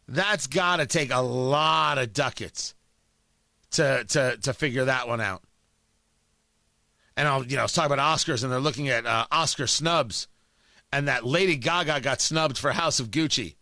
That's 0.07 0.46
got 0.46 0.77
to 0.77 0.87
take 0.87 1.12
a 1.12 1.20
lot 1.20 1.98
of 1.98 2.12
ducats 2.12 2.74
to 3.72 4.05
to 4.05 4.37
to 4.38 4.53
figure 4.53 4.85
that 4.87 5.09
one 5.09 5.20
out. 5.20 5.42
And 7.16 7.27
I'll 7.27 7.44
you 7.44 7.57
know 7.57 7.62
I 7.62 7.64
was 7.64 7.72
talking 7.72 7.92
about 7.92 8.16
Oscars, 8.16 8.42
and 8.42 8.53
they're 8.53 8.61
looking 8.61 8.88
at 8.88 9.07
uh, 9.07 9.27
Oscar 9.31 9.66
snubs, 9.66 10.29
and 10.92 11.09
that 11.09 11.27
Lady 11.27 11.57
Gaga 11.57 12.01
got 12.01 12.20
snubbed 12.20 12.59
for 12.59 12.70
House 12.72 13.01
of 13.01 13.11
Gucci. 13.11 13.57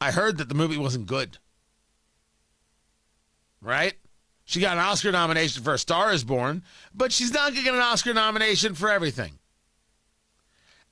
I 0.00 0.10
heard 0.10 0.38
that 0.38 0.48
the 0.48 0.54
movie 0.54 0.76
wasn't 0.76 1.06
good. 1.06 1.38
Right? 3.60 3.94
She 4.44 4.60
got 4.60 4.76
an 4.76 4.84
Oscar 4.84 5.10
nomination 5.10 5.62
for 5.62 5.72
A 5.72 5.78
Star 5.78 6.12
Is 6.12 6.24
Born, 6.24 6.62
but 6.94 7.12
she's 7.12 7.32
not 7.32 7.52
going 7.52 7.56
to 7.56 7.62
get 7.64 7.74
an 7.74 7.80
Oscar 7.80 8.12
nomination 8.12 8.74
for 8.74 8.90
everything. 8.90 9.38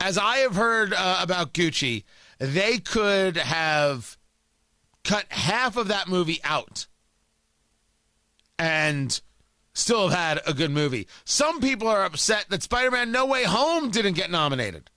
As 0.03 0.19
I 0.19 0.38
have 0.38 0.57
heard 0.57 0.93
uh, 0.93 1.21
about 1.23 1.55
Gucci, 1.55 2.03
they 2.41 2.79
could 2.79 3.37
have 3.37 4.19
cut 5.05 5.27
half 5.29 5.77
of 5.77 5.87
that 5.88 6.09
movie 6.09 6.41
out 6.43 6.88
and 8.59 9.21
still 9.75 10.09
have 10.09 10.19
had 10.19 10.41
a 10.45 10.55
good 10.55 10.73
movie. 10.73 11.07
Some 11.25 11.61
people 11.61 11.87
are 11.87 12.05
upset 12.05 12.47
that 12.49 12.65
Spider 12.65 12.91
Man 12.91 13.12
No 13.12 13.27
Way 13.27 13.45
Home 13.45 13.91
didn't 13.91 14.15
get 14.15 14.29
nominated. 14.29 14.91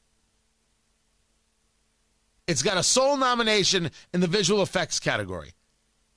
It's 2.48 2.64
got 2.64 2.78
a 2.78 2.84
sole 2.84 3.16
nomination 3.16 3.92
in 4.12 4.22
the 4.22 4.28
visual 4.28 4.64
effects 4.64 5.00
category. 5.00 5.54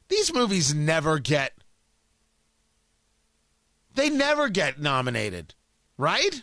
These 0.08 0.32
movies 0.32 0.74
never 0.74 1.18
get 1.18 1.52
they 3.96 4.08
never 4.08 4.48
get 4.48 4.80
nominated, 4.80 5.54
right? 5.98 6.42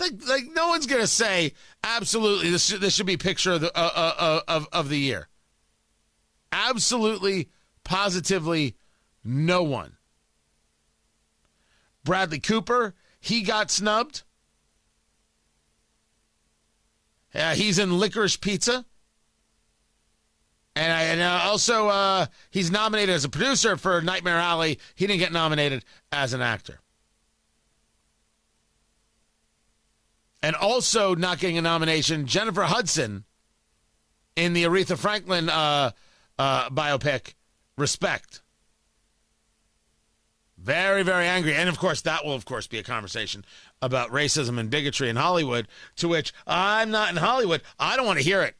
Like, 0.00 0.12
like 0.28 0.44
no 0.52 0.68
one's 0.68 0.86
gonna 0.86 1.06
say 1.06 1.52
absolutely 1.84 2.50
this 2.50 2.66
should, 2.66 2.80
this 2.80 2.94
should 2.94 3.06
be 3.06 3.16
picture 3.16 3.52
of 3.52 3.60
the 3.60 3.78
uh, 3.78 3.90
uh, 3.94 4.14
uh, 4.18 4.40
of 4.48 4.68
of 4.72 4.88
the 4.88 4.98
year. 4.98 5.28
Absolutely, 6.50 7.48
positively, 7.84 8.76
no 9.22 9.62
one. 9.62 9.96
Bradley 12.04 12.38
Cooper, 12.40 12.94
he 13.20 13.42
got 13.42 13.70
snubbed. 13.70 14.22
Uh, 17.34 17.54
he's 17.54 17.78
in 17.78 17.98
Licorice 17.98 18.40
Pizza. 18.40 18.84
And, 20.76 20.92
I, 20.92 21.02
and 21.04 21.20
uh, 21.20 21.40
also, 21.44 21.88
uh, 21.88 22.26
he's 22.50 22.70
nominated 22.70 23.14
as 23.14 23.24
a 23.24 23.28
producer 23.28 23.76
for 23.76 24.00
Nightmare 24.02 24.38
Alley. 24.38 24.78
He 24.94 25.06
didn't 25.06 25.20
get 25.20 25.32
nominated 25.32 25.84
as 26.12 26.32
an 26.32 26.42
actor. 26.42 26.80
And 30.44 30.54
also, 30.56 31.14
not 31.14 31.38
getting 31.38 31.56
a 31.56 31.62
nomination, 31.62 32.26
Jennifer 32.26 32.64
Hudson 32.64 33.24
in 34.36 34.52
the 34.52 34.64
Aretha 34.64 34.98
Franklin 34.98 35.48
uh, 35.48 35.92
uh, 36.38 36.68
biopic, 36.68 37.32
Respect. 37.78 38.42
Very, 40.58 41.02
very 41.02 41.24
angry. 41.26 41.54
And 41.54 41.70
of 41.70 41.78
course, 41.78 42.02
that 42.02 42.26
will, 42.26 42.34
of 42.34 42.44
course, 42.44 42.66
be 42.66 42.78
a 42.78 42.82
conversation 42.82 43.42
about 43.80 44.10
racism 44.10 44.58
and 44.58 44.68
bigotry 44.68 45.08
in 45.08 45.16
Hollywood, 45.16 45.66
to 45.96 46.08
which 46.08 46.34
I'm 46.46 46.90
not 46.90 47.08
in 47.08 47.16
Hollywood. 47.16 47.62
I 47.78 47.96
don't 47.96 48.04
want 48.04 48.18
to 48.18 48.24
hear 48.24 48.42
it. 48.42 48.54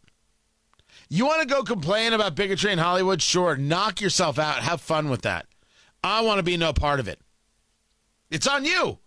You 1.10 1.26
want 1.26 1.42
to 1.42 1.54
go 1.54 1.62
complain 1.64 2.14
about 2.14 2.34
bigotry 2.34 2.72
in 2.72 2.78
Hollywood? 2.78 3.20
Sure, 3.20 3.56
knock 3.56 4.00
yourself 4.00 4.38
out. 4.38 4.62
Have 4.62 4.80
fun 4.80 5.10
with 5.10 5.20
that. 5.20 5.44
I 6.02 6.22
want 6.22 6.38
to 6.38 6.44
be 6.44 6.56
no 6.56 6.72
part 6.72 6.98
of 6.98 7.08
it. 7.08 7.20
It's 8.30 8.46
on 8.46 8.64
you. 8.64 9.00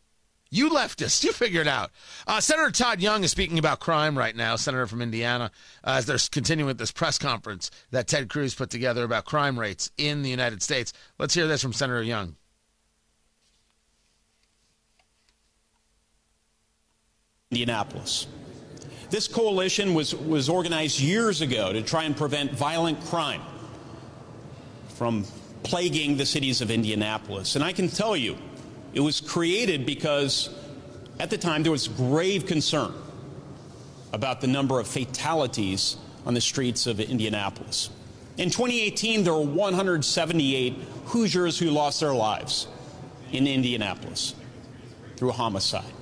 You 0.49 0.69
leftists, 0.69 1.23
you 1.23 1.33
figure 1.33 1.61
it 1.61 1.67
out. 1.67 1.91
Uh, 2.25 2.39
Senator 2.39 2.71
Todd 2.71 3.01
Young 3.01 3.23
is 3.23 3.31
speaking 3.31 3.59
about 3.59 3.79
crime 3.79 4.17
right 4.17 4.35
now, 4.35 4.55
Senator 4.55 4.87
from 4.87 5.01
Indiana, 5.01 5.51
uh, 5.83 5.95
as 5.97 6.05
they're 6.05 6.17
continuing 6.31 6.67
with 6.67 6.77
this 6.77 6.91
press 6.91 7.17
conference 7.17 7.69
that 7.91 8.07
Ted 8.07 8.29
Cruz 8.29 8.55
put 8.55 8.69
together 8.69 9.03
about 9.03 9.25
crime 9.25 9.59
rates 9.59 9.91
in 9.97 10.21
the 10.21 10.29
United 10.29 10.61
States. 10.61 10.93
Let's 11.19 11.33
hear 11.33 11.47
this 11.47 11.61
from 11.61 11.73
Senator 11.73 12.03
Young. 12.03 12.35
Indianapolis. 17.51 18.27
This 19.09 19.27
coalition 19.27 19.93
was, 19.93 20.13
was 20.13 20.49
organized 20.49 20.99
years 20.99 21.41
ago 21.41 21.71
to 21.71 21.81
try 21.81 22.03
and 22.03 22.15
prevent 22.15 22.51
violent 22.51 22.99
crime 23.05 23.41
from 24.89 25.23
plaguing 25.63 26.17
the 26.17 26.25
cities 26.25 26.59
of 26.61 26.71
Indianapolis. 26.71 27.55
And 27.55 27.63
I 27.63 27.71
can 27.71 27.87
tell 27.87 28.17
you, 28.17 28.37
it 28.97 29.01
was 29.01 29.21
created 29.21 29.85
because 29.85 30.49
at 31.19 31.29
the 31.29 31.37
time 31.37 31.61
there 31.61 31.71
was 31.71 31.87
grave 31.87 32.47
concern 32.47 32.91
about 34.11 34.41
the 34.41 34.47
number 34.47 34.79
of 34.79 34.87
fatalities 34.87 35.97
on 36.25 36.33
the 36.33 36.41
streets 36.41 36.87
of 36.87 36.99
Indianapolis. 36.99 37.91
In 38.39 38.49
2018, 38.49 39.23
there 39.23 39.33
were 39.33 39.41
178 39.41 40.73
Hoosiers 41.05 41.59
who 41.59 41.69
lost 41.69 41.99
their 41.99 42.15
lives 42.15 42.67
in 43.31 43.45
Indianapolis 43.45 44.33
through 45.15 45.33
homicide. 45.33 45.93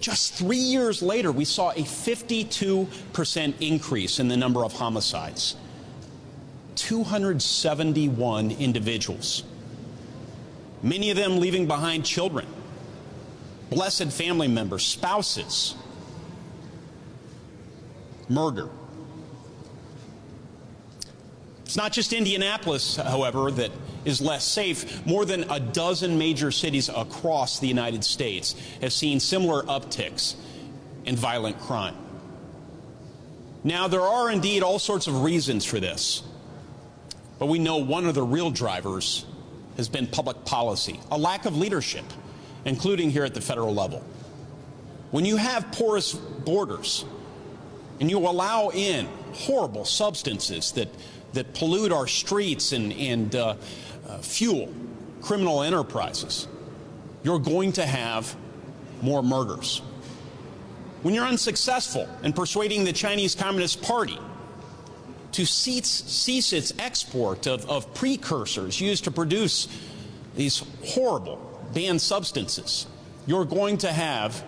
Just 0.00 0.32
three 0.32 0.56
years 0.56 1.02
later, 1.02 1.30
we 1.30 1.44
saw 1.44 1.72
a 1.72 1.82
52% 1.82 3.54
increase 3.60 4.18
in 4.18 4.28
the 4.28 4.38
number 4.38 4.64
of 4.64 4.72
homicides. 4.72 5.56
271 6.76 8.52
individuals, 8.52 9.44
many 10.82 11.10
of 11.10 11.16
them 11.16 11.38
leaving 11.38 11.66
behind 11.66 12.04
children, 12.04 12.46
blessed 13.70 14.12
family 14.12 14.48
members, 14.48 14.84
spouses, 14.84 15.74
murder. 18.28 18.68
It's 21.64 21.76
not 21.76 21.92
just 21.92 22.12
Indianapolis, 22.12 22.96
however, 22.96 23.50
that 23.52 23.70
is 24.04 24.20
less 24.20 24.44
safe. 24.44 25.06
More 25.06 25.24
than 25.24 25.50
a 25.50 25.58
dozen 25.58 26.18
major 26.18 26.50
cities 26.50 26.90
across 26.90 27.60
the 27.60 27.68
United 27.68 28.04
States 28.04 28.54
have 28.80 28.92
seen 28.92 29.20
similar 29.20 29.62
upticks 29.62 30.34
in 31.06 31.16
violent 31.16 31.58
crime. 31.60 31.96
Now, 33.64 33.88
there 33.88 34.02
are 34.02 34.30
indeed 34.30 34.62
all 34.62 34.78
sorts 34.78 35.06
of 35.06 35.22
reasons 35.22 35.64
for 35.64 35.78
this, 35.78 36.22
but 37.38 37.46
we 37.46 37.58
know 37.58 37.78
one 37.78 38.06
of 38.06 38.14
the 38.14 38.22
real 38.22 38.50
drivers 38.50 39.24
has 39.76 39.88
been 39.88 40.06
public 40.06 40.44
policy, 40.44 41.00
a 41.10 41.18
lack 41.18 41.44
of 41.44 41.56
leadership, 41.56 42.04
including 42.64 43.10
here 43.10 43.24
at 43.24 43.34
the 43.34 43.40
federal 43.40 43.74
level. 43.74 44.04
When 45.10 45.24
you 45.24 45.36
have 45.36 45.70
porous 45.72 46.12
borders 46.12 47.04
and 48.00 48.10
you 48.10 48.18
allow 48.18 48.70
in 48.70 49.08
horrible 49.32 49.84
substances 49.84 50.72
that 50.72 50.88
that 51.32 51.54
pollute 51.54 51.92
our 51.92 52.06
streets 52.06 52.72
and, 52.72 52.92
and 52.92 53.34
uh, 53.34 53.56
uh, 54.08 54.18
fuel 54.18 54.72
criminal 55.20 55.62
enterprises, 55.62 56.48
you're 57.22 57.38
going 57.38 57.72
to 57.72 57.86
have 57.86 58.34
more 59.00 59.22
murders. 59.22 59.80
When 61.02 61.14
you're 61.14 61.26
unsuccessful 61.26 62.08
in 62.22 62.32
persuading 62.32 62.84
the 62.84 62.92
Chinese 62.92 63.34
Communist 63.34 63.82
Party 63.82 64.18
to 65.32 65.46
cease, 65.46 65.88
cease 65.88 66.52
its 66.52 66.72
export 66.78 67.46
of, 67.46 67.68
of 67.68 67.92
precursors 67.94 68.80
used 68.80 69.04
to 69.04 69.10
produce 69.10 69.68
these 70.34 70.62
horrible 70.84 71.36
banned 71.74 72.00
substances, 72.00 72.86
you're 73.26 73.44
going 73.44 73.78
to 73.78 73.92
have 73.92 74.44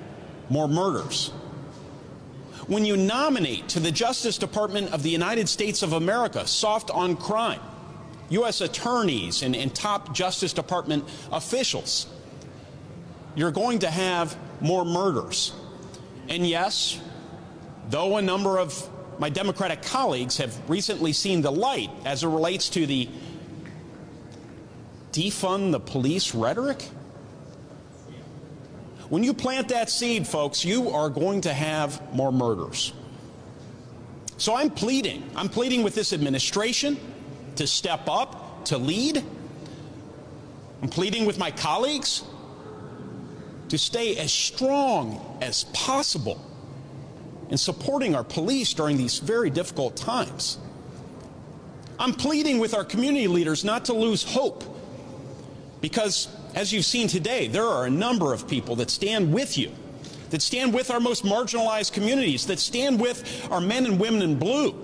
more 0.50 0.68
murders 0.68 1.32
when 2.66 2.84
you 2.84 2.96
nominate 2.96 3.68
to 3.68 3.80
the 3.80 3.90
Justice 3.90 4.38
Department 4.38 4.92
of 4.92 5.02
the 5.02 5.10
United 5.10 5.48
States 5.48 5.82
of 5.82 5.92
America 5.92 6.46
soft 6.46 6.90
on 6.90 7.16
crime, 7.16 7.60
U.S. 8.30 8.60
attorneys 8.60 9.42
and, 9.42 9.54
and 9.54 9.74
top 9.74 10.14
Justice 10.14 10.52
Department 10.52 11.04
officials, 11.30 12.06
you're 13.34 13.50
going 13.50 13.80
to 13.80 13.90
have 13.90 14.36
more 14.60 14.84
murders. 14.84 15.52
And 16.28 16.46
yes, 16.46 16.98
though 17.90 18.16
a 18.16 18.22
number 18.22 18.58
of 18.58 18.88
my 19.18 19.28
Democratic 19.28 19.82
colleagues 19.82 20.36
have 20.38 20.68
recently 20.68 21.12
seen 21.12 21.42
the 21.42 21.52
light 21.52 21.90
as 22.04 22.22
it 22.22 22.28
relates 22.28 22.68
to 22.70 22.86
the 22.86 23.08
defund 25.12 25.70
the 25.70 25.80
police 25.80 26.34
rhetoric, 26.34 26.82
when 29.08 29.22
you 29.22 29.32
plant 29.34 29.68
that 29.68 29.90
seed, 29.90 30.26
folks, 30.26 30.64
you 30.64 30.90
are 30.90 31.08
going 31.08 31.42
to 31.42 31.52
have 31.52 32.00
more 32.12 32.32
murders. 32.32 32.92
So 34.38 34.54
I'm 34.54 34.70
pleading. 34.70 35.22
I'm 35.36 35.48
pleading 35.48 35.84
with 35.84 35.94
this 35.94 36.12
administration 36.12 36.98
to 37.56 37.66
step 37.66 38.08
up, 38.08 38.64
to 38.66 38.78
lead. 38.78 39.22
I'm 40.82 40.88
pleading 40.88 41.26
with 41.26 41.38
my 41.38 41.50
colleagues 41.50 42.24
to 43.68 43.78
stay 43.78 44.16
as 44.16 44.32
strong 44.32 45.38
as 45.40 45.64
possible 45.72 46.40
in 47.50 47.58
supporting 47.58 48.14
our 48.14 48.24
police 48.24 48.72
during 48.74 48.96
these 48.96 49.18
very 49.18 49.50
difficult 49.50 49.96
times. 49.96 50.58
I'm 51.98 52.12
pleading 52.12 52.58
with 52.58 52.74
our 52.74 52.84
community 52.84 53.28
leaders 53.28 53.64
not 53.64 53.84
to 53.86 53.92
lose 53.92 54.22
hope 54.22 54.64
because, 55.80 56.28
as 56.54 56.72
you've 56.72 56.84
seen 56.84 57.08
today, 57.08 57.46
there 57.46 57.66
are 57.66 57.86
a 57.86 57.90
number 57.90 58.32
of 58.32 58.48
people 58.48 58.76
that 58.76 58.90
stand 58.90 59.32
with 59.32 59.56
you, 59.56 59.70
that 60.30 60.42
stand 60.42 60.74
with 60.74 60.90
our 60.90 61.00
most 61.00 61.24
marginalized 61.24 61.92
communities, 61.92 62.46
that 62.46 62.58
stand 62.58 63.00
with 63.00 63.48
our 63.50 63.60
men 63.60 63.86
and 63.86 64.00
women 64.00 64.22
in 64.22 64.38
blue 64.38 64.74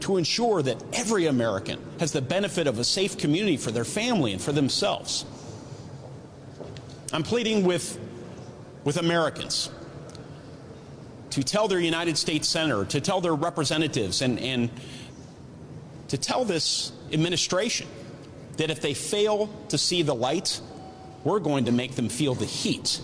to 0.00 0.16
ensure 0.16 0.62
that 0.62 0.82
every 0.92 1.26
American 1.26 1.78
has 1.98 2.12
the 2.12 2.22
benefit 2.22 2.66
of 2.66 2.78
a 2.78 2.84
safe 2.84 3.18
community 3.18 3.56
for 3.56 3.70
their 3.70 3.84
family 3.84 4.32
and 4.32 4.40
for 4.40 4.52
themselves. 4.52 5.24
I'm 7.12 7.22
pleading 7.22 7.64
with, 7.64 7.98
with 8.84 8.96
Americans 8.96 9.70
to 11.34 11.42
tell 11.42 11.66
their 11.66 11.80
United 11.80 12.16
States 12.16 12.46
Senator, 12.46 12.84
to 12.84 13.00
tell 13.00 13.20
their 13.20 13.34
representatives, 13.34 14.22
and, 14.22 14.38
and 14.38 14.70
to 16.06 16.16
tell 16.16 16.44
this 16.44 16.92
administration 17.12 17.88
that 18.56 18.70
if 18.70 18.80
they 18.80 18.94
fail 18.94 19.48
to 19.68 19.76
see 19.76 20.02
the 20.02 20.14
light, 20.14 20.60
we're 21.24 21.40
going 21.40 21.64
to 21.64 21.72
make 21.72 21.96
them 21.96 22.08
feel 22.08 22.34
the 22.34 22.44
heat 22.44 23.00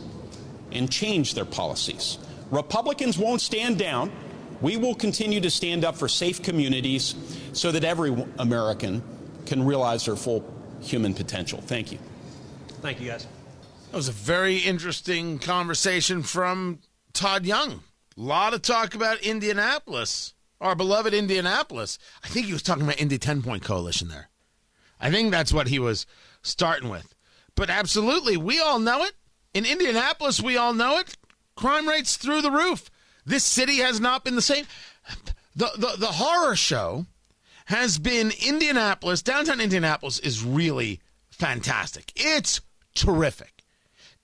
and 0.71 0.89
change 0.93 1.35
their 1.35 1.45
policies. 1.45 2.19
Republicans 2.53 3.19
won't 3.19 3.41
stand 3.41 3.79
down. 3.81 4.13
We 4.61 4.77
will 4.77 4.95
continue 4.95 5.41
to 5.41 5.51
stand 5.51 5.85
up 5.85 5.97
for 5.97 6.07
safe 6.07 6.41
communities 6.41 7.17
so 7.53 7.73
that 7.73 7.83
every 7.83 8.15
American 8.39 9.03
can 9.45 9.67
realize 9.67 10.05
their 10.05 10.15
full 10.15 10.45
human 10.81 11.15
potential. 11.15 11.61
Thank 11.61 11.91
you. 11.91 11.99
Thank 12.81 13.01
you, 13.01 13.09
guys. 13.09 13.27
That 13.91 13.97
was 13.97 14.07
a 14.07 14.13
very 14.13 14.59
interesting 14.59 15.41
conversation 15.41 16.23
from 16.23 16.79
Todd 17.13 17.45
Young. 17.45 17.83
A 18.17 18.21
lot 18.21 18.55
of 18.55 18.63
talk 18.63 18.95
about 18.95 19.21
Indianapolis, 19.21 20.35
our 20.61 20.75
beloved 20.75 21.15
Indianapolis. 21.15 21.99
I 22.25 22.29
think 22.29 22.47
he 22.47 22.53
was 22.53 22.63
talking 22.63 22.83
about 22.83 23.01
Indy 23.01 23.19
10 23.19 23.43
Point 23.43 23.63
Coalition 23.63 24.09
there. 24.09 24.29
I 25.01 25.11
think 25.11 25.31
that's 25.31 25.53
what 25.53 25.69
he 25.69 25.79
was 25.79 26.07
starting 26.43 26.89
with. 26.89 27.15
But 27.55 27.71
absolutely, 27.71 28.37
we 28.37 28.61
all 28.61 28.79
know 28.79 29.05
it. 29.05 29.13
In 29.55 29.65
Indianapolis, 29.65 30.41
we 30.41 30.57
all 30.57 30.75
know 30.75 30.99
it. 30.99 31.17
Crime 31.57 31.89
rates 31.89 32.17
through 32.17 32.43
the 32.43 32.51
roof. 32.51 32.91
This 33.25 33.45
city 33.45 33.77
has 33.77 34.01
not 34.01 34.25
been 34.25 34.37
the 34.37 34.43
same. 34.43 34.67
The, 35.57 35.71
the, 35.77 35.97
the 35.99 36.07
horror 36.07 36.57
show 36.57 37.07
has 37.67 37.99
been 37.99 38.33
Indianapolis. 38.47 39.23
Downtown 39.23 39.61
Indianapolis 39.61 40.19
is 40.19 40.45
really 40.45 41.01
fantastic. 41.31 42.13
It's 42.17 42.61
terrific. 42.95 43.65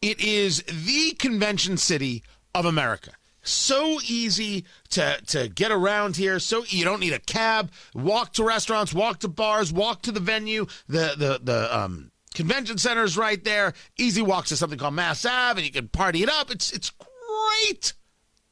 It 0.03 0.20
is 0.20 0.62
the 0.62 1.12
convention 1.18 1.77
city 1.77 2.22
of 2.55 2.64
America. 2.64 3.12
So 3.47 4.01
easy 4.05 4.65
to, 4.91 5.21
to 5.29 5.49
get 5.49 5.71
around 5.71 6.17
here. 6.17 6.39
So 6.41 6.65
you 6.67 6.85
don't 6.85 7.01
need 7.01 7.13
a 7.13 7.21
cab. 7.21 7.71
Walk 7.95 8.33
to 8.35 8.45
restaurants, 8.45 8.93
walk 8.93 9.21
to 9.21 9.29
bars, 9.29 9.73
walk 9.73 10.03
to 10.03 10.13
the 10.13 10.21
venue. 10.21 10.67
The 10.89 11.15
the 11.17 11.41
the 11.43 11.77
um, 11.77 12.11
convention 12.35 12.79
center 12.79 13.05
is 13.05 13.17
right 13.17 13.43
there. 13.45 13.73
Easy 13.97 14.23
walks 14.23 14.49
to 14.49 14.57
something 14.57 14.79
called 14.79 14.95
Mass 14.95 15.25
Ave, 15.25 15.61
and 15.61 15.67
you 15.67 15.73
can 15.73 15.89
party 15.89 16.23
it 16.23 16.29
up. 16.29 16.51
It's 16.51 16.73
it's 16.73 16.91
great. 16.91 17.93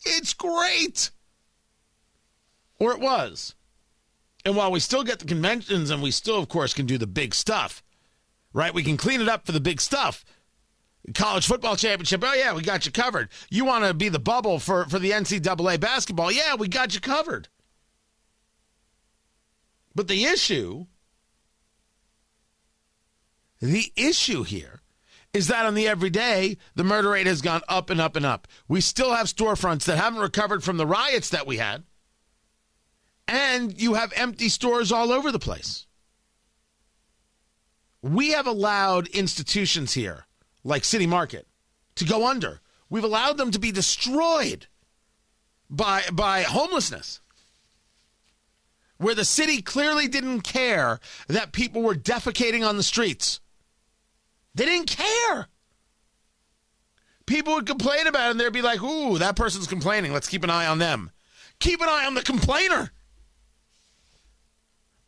It's 0.05 0.33
great. 0.33 1.11
Or 2.79 2.93
it 2.93 3.01
was. 3.01 3.55
And 4.45 4.57
while 4.57 4.71
we 4.71 4.81
still 4.81 5.05
get 5.05 5.19
the 5.21 5.25
conventions 5.25 5.91
and 5.91 6.03
we 6.03 6.11
still, 6.11 6.39
of 6.39 6.49
course, 6.49 6.75
can 6.75 6.87
do 6.87 6.99
the 6.99 7.07
big 7.07 7.35
stuff, 7.35 7.83
right? 8.53 8.75
We 8.75 8.83
can 8.83 8.97
clean 8.99 9.23
it 9.23 9.29
up 9.29 9.47
for 9.47 9.53
the 9.53 9.61
big 9.61 9.81
stuff. 9.81 10.25
College 11.13 11.47
football 11.47 11.77
championship. 11.77 12.23
Oh, 12.25 12.33
yeah, 12.33 12.55
we 12.55 12.63
got 12.63 12.87
you 12.87 12.93
covered. 12.93 13.29
You 13.51 13.65
want 13.65 13.85
to 13.85 13.93
be 13.93 14.09
the 14.09 14.19
bubble 14.19 14.59
for, 14.59 14.87
for 14.87 14.99
the 14.99 15.11
NCAA 15.11 15.79
basketball. 15.79 16.33
Yeah, 16.33 16.55
we 16.55 16.69
got 16.69 16.95
you 16.95 17.01
covered. 17.01 17.49
But 19.95 20.09
the 20.09 20.25
issue, 20.25 20.87
the 23.61 23.93
issue 23.97 24.43
here 24.45 24.81
is 25.35 25.49
that 25.49 25.67
on 25.67 25.75
the 25.75 25.89
everyday, 25.89 26.57
the 26.75 26.85
murder 26.85 27.11
rate 27.11 27.27
has 27.27 27.43
gone 27.43 27.61
up 27.69 27.91
and 27.91 28.01
up 28.01 28.17
and 28.17 28.25
up. 28.25 28.49
We 28.69 28.81
still 28.81 29.15
have 29.15 29.27
storefronts 29.27 29.85
that 29.85 29.99
haven't 29.99 30.21
recovered 30.21 30.65
from 30.65 30.77
the 30.79 30.87
riots 30.87 31.29
that 31.31 31.47
we 31.47 31.59
had. 31.59 31.83
And 33.27 33.81
you 33.81 33.95
have 33.95 34.13
empty 34.15 34.49
stores 34.49 34.93
all 34.93 35.11
over 35.11 35.33
the 35.33 35.39
place. 35.39 35.87
We 38.01 38.33
have 38.33 38.47
allowed 38.47 39.09
institutions 39.09 39.95
here, 39.95 40.27
like 40.65 40.85
City 40.85 41.07
Market, 41.07 41.47
to 41.97 42.05
go 42.05 42.27
under. 42.27 42.61
We've 42.91 43.05
allowed 43.05 43.37
them 43.37 43.51
to 43.51 43.59
be 43.59 43.71
destroyed 43.71 44.67
by, 45.71 46.03
by 46.13 46.43
homelessness. 46.43 47.21
Where 48.99 49.15
the 49.15 49.25
city 49.25 49.61
clearly 49.61 50.09
didn't 50.09 50.43
care 50.43 51.01
that 51.29 51.53
people 51.53 51.83
were 51.83 51.95
defecating 51.95 52.67
on 52.67 52.77
the 52.77 52.83
streets. 52.83 53.41
They 54.55 54.65
didn't 54.65 54.97
care. 54.97 55.49
People 57.27 57.55
would 57.55 57.67
complain 57.67 58.07
about 58.07 58.29
it 58.29 58.31
and 58.33 58.41
they'd 58.41 58.53
be 58.53 58.63
like, 58.63 58.83
ooh, 58.83 59.19
that 59.19 59.37
person's 59.37 59.67
complaining. 59.67 60.13
Let's 60.13 60.29
keep 60.29 60.45
an 60.45 60.51
eye 60.51 60.67
on 60.67 60.79
them. 60.79 61.11
Keep 61.59 61.81
an 61.81 61.89
eye 61.89 62.05
on 62.07 62.15
the 62.15 62.23
complainer. 62.23 62.93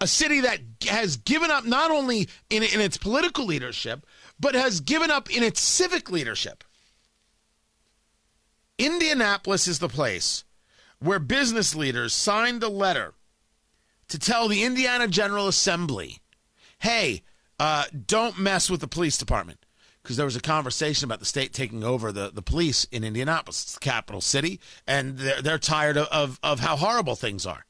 A 0.00 0.06
city 0.06 0.40
that 0.40 0.60
has 0.88 1.16
given 1.16 1.50
up 1.50 1.64
not 1.64 1.90
only 1.90 2.28
in, 2.50 2.62
in 2.62 2.80
its 2.80 2.96
political 2.96 3.46
leadership, 3.46 4.04
but 4.38 4.54
has 4.54 4.80
given 4.80 5.10
up 5.10 5.30
in 5.34 5.42
its 5.42 5.60
civic 5.60 6.10
leadership. 6.10 6.64
Indianapolis 8.78 9.66
is 9.66 9.78
the 9.78 9.88
place 9.88 10.44
where 10.98 11.18
business 11.18 11.74
leaders 11.74 12.12
signed 12.12 12.62
a 12.62 12.68
letter 12.68 13.14
to 14.08 14.18
tell 14.18 14.48
the 14.48 14.62
Indiana 14.62 15.08
General 15.08 15.48
Assembly, 15.48 16.20
hey, 16.80 17.22
uh, 17.58 17.84
don't 18.06 18.38
mess 18.38 18.70
with 18.70 18.80
the 18.80 18.88
police 18.88 19.18
department. 19.18 19.60
Because 20.02 20.16
there 20.16 20.26
was 20.26 20.36
a 20.36 20.40
conversation 20.40 21.04
about 21.04 21.18
the 21.18 21.24
state 21.24 21.52
taking 21.52 21.82
over 21.82 22.12
the, 22.12 22.30
the 22.32 22.42
police 22.42 22.84
in 22.92 23.02
Indianapolis. 23.02 23.64
It's 23.64 23.74
the 23.74 23.80
capital 23.80 24.20
city, 24.20 24.60
and 24.86 25.18
they're, 25.18 25.42
they're 25.42 25.58
tired 25.58 25.96
of, 25.96 26.06
of, 26.12 26.38
of 26.44 26.60
how 26.60 26.76
horrible 26.76 27.16
things 27.16 27.44
are. 27.44 27.66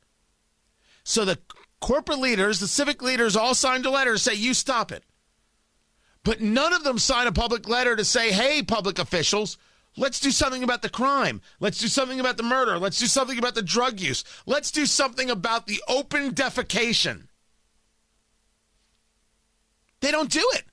So 1.02 1.24
the 1.24 1.38
corporate 1.80 2.18
leaders, 2.18 2.60
the 2.60 2.68
civic 2.68 3.00
leaders, 3.00 3.36
all 3.36 3.54
signed 3.54 3.86
a 3.86 3.90
letter 3.90 4.12
to 4.12 4.18
say, 4.18 4.34
you 4.34 4.52
stop 4.52 4.92
it. 4.92 5.02
But 6.26 6.40
none 6.40 6.72
of 6.72 6.82
them 6.82 6.98
sign 6.98 7.28
a 7.28 7.32
public 7.32 7.68
letter 7.68 7.94
to 7.94 8.04
say, 8.04 8.32
hey, 8.32 8.60
public 8.60 8.98
officials, 8.98 9.58
let's 9.96 10.18
do 10.18 10.32
something 10.32 10.64
about 10.64 10.82
the 10.82 10.88
crime. 10.88 11.40
Let's 11.60 11.78
do 11.78 11.86
something 11.86 12.18
about 12.18 12.36
the 12.36 12.42
murder. 12.42 12.80
Let's 12.80 12.98
do 12.98 13.06
something 13.06 13.38
about 13.38 13.54
the 13.54 13.62
drug 13.62 14.00
use. 14.00 14.24
Let's 14.44 14.72
do 14.72 14.86
something 14.86 15.30
about 15.30 15.68
the 15.68 15.80
open 15.86 16.32
defecation. 16.32 17.28
They 20.00 20.10
don't 20.10 20.28
do 20.28 20.44
it. 20.54 20.64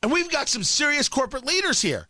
And 0.00 0.12
we've 0.12 0.30
got 0.30 0.48
some 0.48 0.62
serious 0.62 1.08
corporate 1.08 1.44
leaders 1.44 1.82
here. 1.82 2.06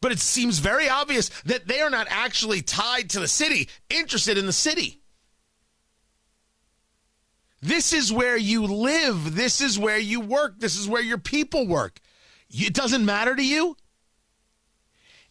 But 0.00 0.10
it 0.10 0.18
seems 0.18 0.58
very 0.58 0.88
obvious 0.88 1.28
that 1.44 1.68
they 1.68 1.80
are 1.80 1.90
not 1.90 2.08
actually 2.10 2.60
tied 2.60 3.10
to 3.10 3.20
the 3.20 3.28
city, 3.28 3.68
interested 3.88 4.36
in 4.36 4.46
the 4.46 4.52
city. 4.52 5.00
This 7.60 7.92
is 7.92 8.12
where 8.12 8.36
you 8.36 8.64
live. 8.64 9.34
This 9.34 9.60
is 9.60 9.78
where 9.78 9.98
you 9.98 10.20
work. 10.20 10.60
This 10.60 10.78
is 10.78 10.88
where 10.88 11.02
your 11.02 11.18
people 11.18 11.66
work. 11.66 12.00
It 12.50 12.72
doesn't 12.72 13.04
matter 13.04 13.34
to 13.34 13.44
you. 13.44 13.76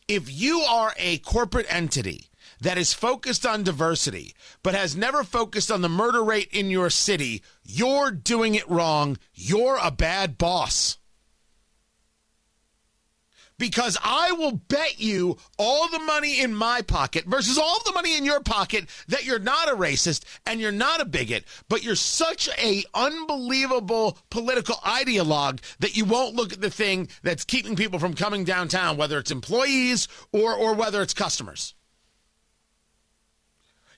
If 0.07 0.31
you 0.31 0.61
are 0.61 0.93
a 0.97 1.17
corporate 1.19 1.65
entity 1.69 2.27
that 2.61 2.77
is 2.77 2.93
focused 2.93 3.45
on 3.45 3.63
diversity, 3.63 4.33
but 4.63 4.73
has 4.73 4.95
never 4.95 5.23
focused 5.23 5.71
on 5.71 5.81
the 5.81 5.89
murder 5.89 6.23
rate 6.23 6.49
in 6.51 6.69
your 6.69 6.89
city, 6.89 7.43
you're 7.63 8.11
doing 8.11 8.55
it 8.55 8.69
wrong. 8.69 9.17
You're 9.33 9.79
a 9.81 9.91
bad 9.91 10.37
boss. 10.37 10.97
Because 13.59 13.97
I 14.03 14.33
will 14.33 14.51
bet 14.51 14.99
you 14.99 15.37
all 15.57 15.89
the 15.89 15.99
money 15.99 16.41
in 16.41 16.53
my 16.53 16.83
pocket 16.83 17.25
versus 17.25 17.57
all 17.57 17.79
the 17.85 17.91
money 17.91 18.15
in 18.15 18.23
your 18.23 18.39
pocket 18.39 18.87
that 19.07 19.25
you're 19.25 19.39
not 19.39 19.67
a 19.67 19.75
racist 19.75 20.25
and 20.45 20.61
you're 20.61 20.71
not 20.71 21.01
a 21.01 21.05
bigot, 21.05 21.43
but 21.67 21.83
you're 21.83 21.95
such 21.95 22.49
a 22.59 22.83
unbelievable 22.93 24.19
political 24.29 24.75
ideologue 24.75 25.59
that 25.79 25.97
you 25.97 26.05
won't 26.05 26.35
look 26.35 26.53
at 26.53 26.61
the 26.61 26.69
thing 26.69 27.09
that's 27.23 27.45
keeping 27.45 27.75
people 27.75 27.97
from 27.97 28.13
coming 28.13 28.43
downtown, 28.43 28.95
whether 28.95 29.17
it's 29.17 29.31
employees 29.31 30.07
or, 30.31 30.53
or 30.53 30.75
whether 30.75 31.01
it's 31.01 31.15
customers. 31.15 31.73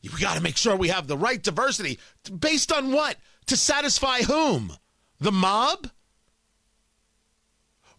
We 0.01 0.21
got 0.21 0.37
to 0.37 0.41
make 0.41 0.55
sure 0.55 0.75
we 0.77 0.87
have 0.87 1.07
the 1.07 1.17
right 1.17 1.41
diversity. 1.41 1.99
Based 2.39 2.71
on 2.71 2.91
what? 2.91 3.17
To 3.47 3.57
satisfy 3.57 4.21
whom? 4.21 4.73
The 5.19 5.31
mob? 5.33 5.89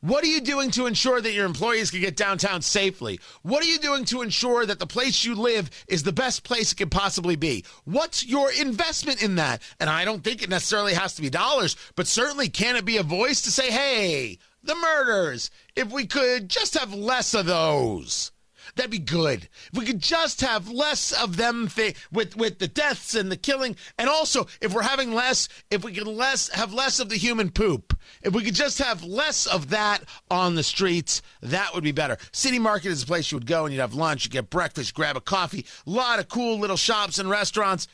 What 0.02 0.24
are 0.24 0.28
you 0.28 0.40
doing 0.40 0.70
to 0.70 0.86
ensure 0.86 1.20
that 1.20 1.34
your 1.34 1.44
employees 1.44 1.90
can 1.90 2.00
get 2.00 2.16
downtown 2.16 2.62
safely? 2.62 3.20
What 3.42 3.62
are 3.62 3.68
you 3.68 3.78
doing 3.78 4.06
to 4.06 4.22
ensure 4.22 4.64
that 4.64 4.78
the 4.78 4.86
place 4.86 5.26
you 5.26 5.34
live 5.34 5.68
is 5.88 6.02
the 6.02 6.12
best 6.12 6.42
place 6.42 6.72
it 6.72 6.76
can 6.76 6.88
possibly 6.88 7.36
be? 7.36 7.66
What's 7.84 8.24
your 8.24 8.50
investment 8.50 9.22
in 9.22 9.34
that? 9.34 9.60
And 9.78 9.90
I 9.90 10.06
don't 10.06 10.24
think 10.24 10.42
it 10.42 10.48
necessarily 10.48 10.94
has 10.94 11.16
to 11.16 11.22
be 11.22 11.28
dollars, 11.28 11.76
but 11.96 12.06
certainly 12.06 12.48
can 12.48 12.76
it 12.76 12.86
be 12.86 12.96
a 12.96 13.02
voice 13.02 13.42
to 13.42 13.50
say, 13.50 13.70
hey, 13.70 14.38
the 14.62 14.74
murders, 14.74 15.50
if 15.76 15.92
we 15.92 16.06
could 16.06 16.48
just 16.48 16.78
have 16.78 16.94
less 16.94 17.34
of 17.34 17.44
those. 17.44 18.32
That'd 18.76 18.90
be 18.90 18.98
good. 18.98 19.48
If 19.72 19.78
we 19.78 19.84
could 19.84 20.00
just 20.00 20.40
have 20.40 20.70
less 20.70 21.12
of 21.12 21.36
them 21.36 21.68
with 22.12 22.36
with 22.36 22.58
the 22.58 22.68
deaths 22.68 23.14
and 23.14 23.30
the 23.30 23.36
killing, 23.36 23.76
and 23.98 24.08
also 24.08 24.46
if 24.60 24.72
we're 24.72 24.82
having 24.82 25.12
less, 25.14 25.48
if 25.70 25.84
we 25.84 25.92
could 25.92 26.06
less 26.06 26.48
have 26.50 26.72
less 26.72 27.00
of 27.00 27.08
the 27.08 27.16
human 27.16 27.50
poop, 27.50 27.98
if 28.22 28.34
we 28.34 28.42
could 28.42 28.54
just 28.54 28.78
have 28.78 29.02
less 29.02 29.46
of 29.46 29.70
that 29.70 30.02
on 30.30 30.54
the 30.54 30.62
streets, 30.62 31.22
that 31.42 31.74
would 31.74 31.84
be 31.84 31.92
better. 31.92 32.16
City 32.32 32.58
Market 32.58 32.90
is 32.90 33.02
a 33.02 33.06
place 33.06 33.30
you 33.30 33.36
would 33.36 33.46
go 33.46 33.64
and 33.64 33.74
you'd 33.74 33.80
have 33.80 33.94
lunch, 33.94 34.24
you 34.24 34.30
get 34.30 34.50
breakfast, 34.50 34.94
grab 34.94 35.16
a 35.16 35.20
coffee, 35.20 35.66
a 35.86 35.90
lot 35.90 36.18
of 36.18 36.28
cool 36.28 36.58
little 36.58 36.76
shops 36.76 37.18
and 37.18 37.30
restaurants. 37.30 37.88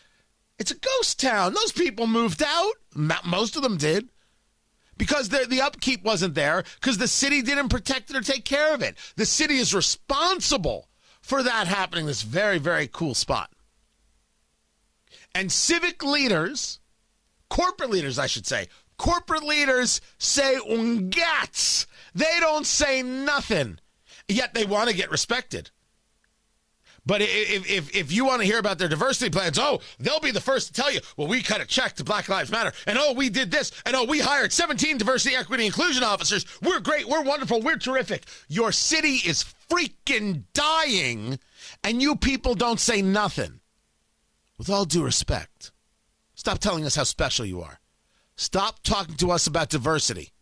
It's 0.58 0.70
a 0.70 0.78
ghost 0.78 1.20
town. 1.20 1.52
Those 1.52 1.72
people 1.72 2.06
moved 2.06 2.42
out. 2.42 2.72
Most 2.94 3.56
of 3.56 3.62
them 3.62 3.76
did 3.76 4.08
because 4.98 5.28
the, 5.28 5.46
the 5.48 5.60
upkeep 5.60 6.02
wasn't 6.04 6.34
there 6.34 6.64
because 6.80 6.98
the 6.98 7.08
city 7.08 7.42
didn't 7.42 7.68
protect 7.68 8.10
it 8.10 8.16
or 8.16 8.20
take 8.20 8.44
care 8.44 8.74
of 8.74 8.82
it. 8.82 8.96
The 9.16 9.26
city 9.26 9.56
is 9.56 9.74
responsible 9.74 10.88
for 11.20 11.42
that 11.42 11.66
happening. 11.66 12.06
This 12.06 12.22
very, 12.22 12.58
very 12.58 12.88
cool 12.88 13.14
spot. 13.14 13.50
And 15.34 15.52
civic 15.52 16.02
leaders, 16.02 16.80
corporate 17.50 17.90
leaders, 17.90 18.18
I 18.18 18.26
should 18.26 18.46
say, 18.46 18.68
corporate 18.96 19.42
leaders 19.42 20.00
say 20.18 20.58
ungats. 20.68 21.86
They 22.14 22.36
don't 22.40 22.66
say 22.66 23.02
nothing, 23.02 23.78
yet 24.28 24.54
they 24.54 24.64
want 24.64 24.88
to 24.88 24.96
get 24.96 25.10
respected. 25.10 25.70
But 27.06 27.22
if, 27.22 27.70
if, 27.70 27.94
if 27.94 28.10
you 28.10 28.24
want 28.24 28.40
to 28.40 28.46
hear 28.46 28.58
about 28.58 28.78
their 28.78 28.88
diversity 28.88 29.30
plans, 29.30 29.60
oh, 29.60 29.80
they'll 30.00 30.18
be 30.18 30.32
the 30.32 30.40
first 30.40 30.66
to 30.66 30.72
tell 30.72 30.92
you, 30.92 30.98
well, 31.16 31.28
we 31.28 31.40
cut 31.40 31.60
a 31.60 31.64
check 31.64 31.94
to 31.94 32.04
Black 32.04 32.28
Lives 32.28 32.50
Matter, 32.50 32.72
and 32.84 32.98
oh, 32.98 33.12
we 33.12 33.28
did 33.28 33.52
this, 33.52 33.70
and 33.86 33.94
oh, 33.94 34.04
we 34.04 34.18
hired 34.18 34.52
17 34.52 34.98
diversity, 34.98 35.36
equity, 35.36 35.66
inclusion 35.66 36.02
officers. 36.02 36.44
We're 36.60 36.80
great, 36.80 37.08
we're 37.08 37.22
wonderful, 37.22 37.60
we're 37.62 37.76
terrific. 37.76 38.24
Your 38.48 38.72
city 38.72 39.20
is 39.24 39.44
freaking 39.70 40.42
dying, 40.52 41.38
and 41.84 42.02
you 42.02 42.16
people 42.16 42.56
don't 42.56 42.80
say 42.80 43.02
nothing. 43.02 43.60
With 44.58 44.68
all 44.68 44.84
due 44.84 45.04
respect, 45.04 45.70
stop 46.34 46.58
telling 46.58 46.84
us 46.84 46.96
how 46.96 47.04
special 47.04 47.44
you 47.44 47.60
are. 47.60 47.78
Stop 48.34 48.82
talking 48.82 49.14
to 49.16 49.30
us 49.30 49.46
about 49.46 49.70
diversity. 49.70 50.32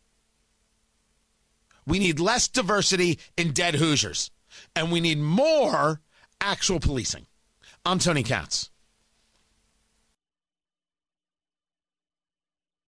We 1.87 1.99
need 1.99 2.21
less 2.21 2.49
diversity 2.49 3.19
in 3.37 3.53
dead 3.53 3.75
Hoosiers, 3.75 4.31
and 4.75 4.91
we 4.91 5.01
need 5.01 5.19
more 5.19 6.01
actual 6.45 6.79
policing. 6.79 7.27
I'm 7.87 7.99
Tony 7.99 8.23
Katz. 8.23 8.71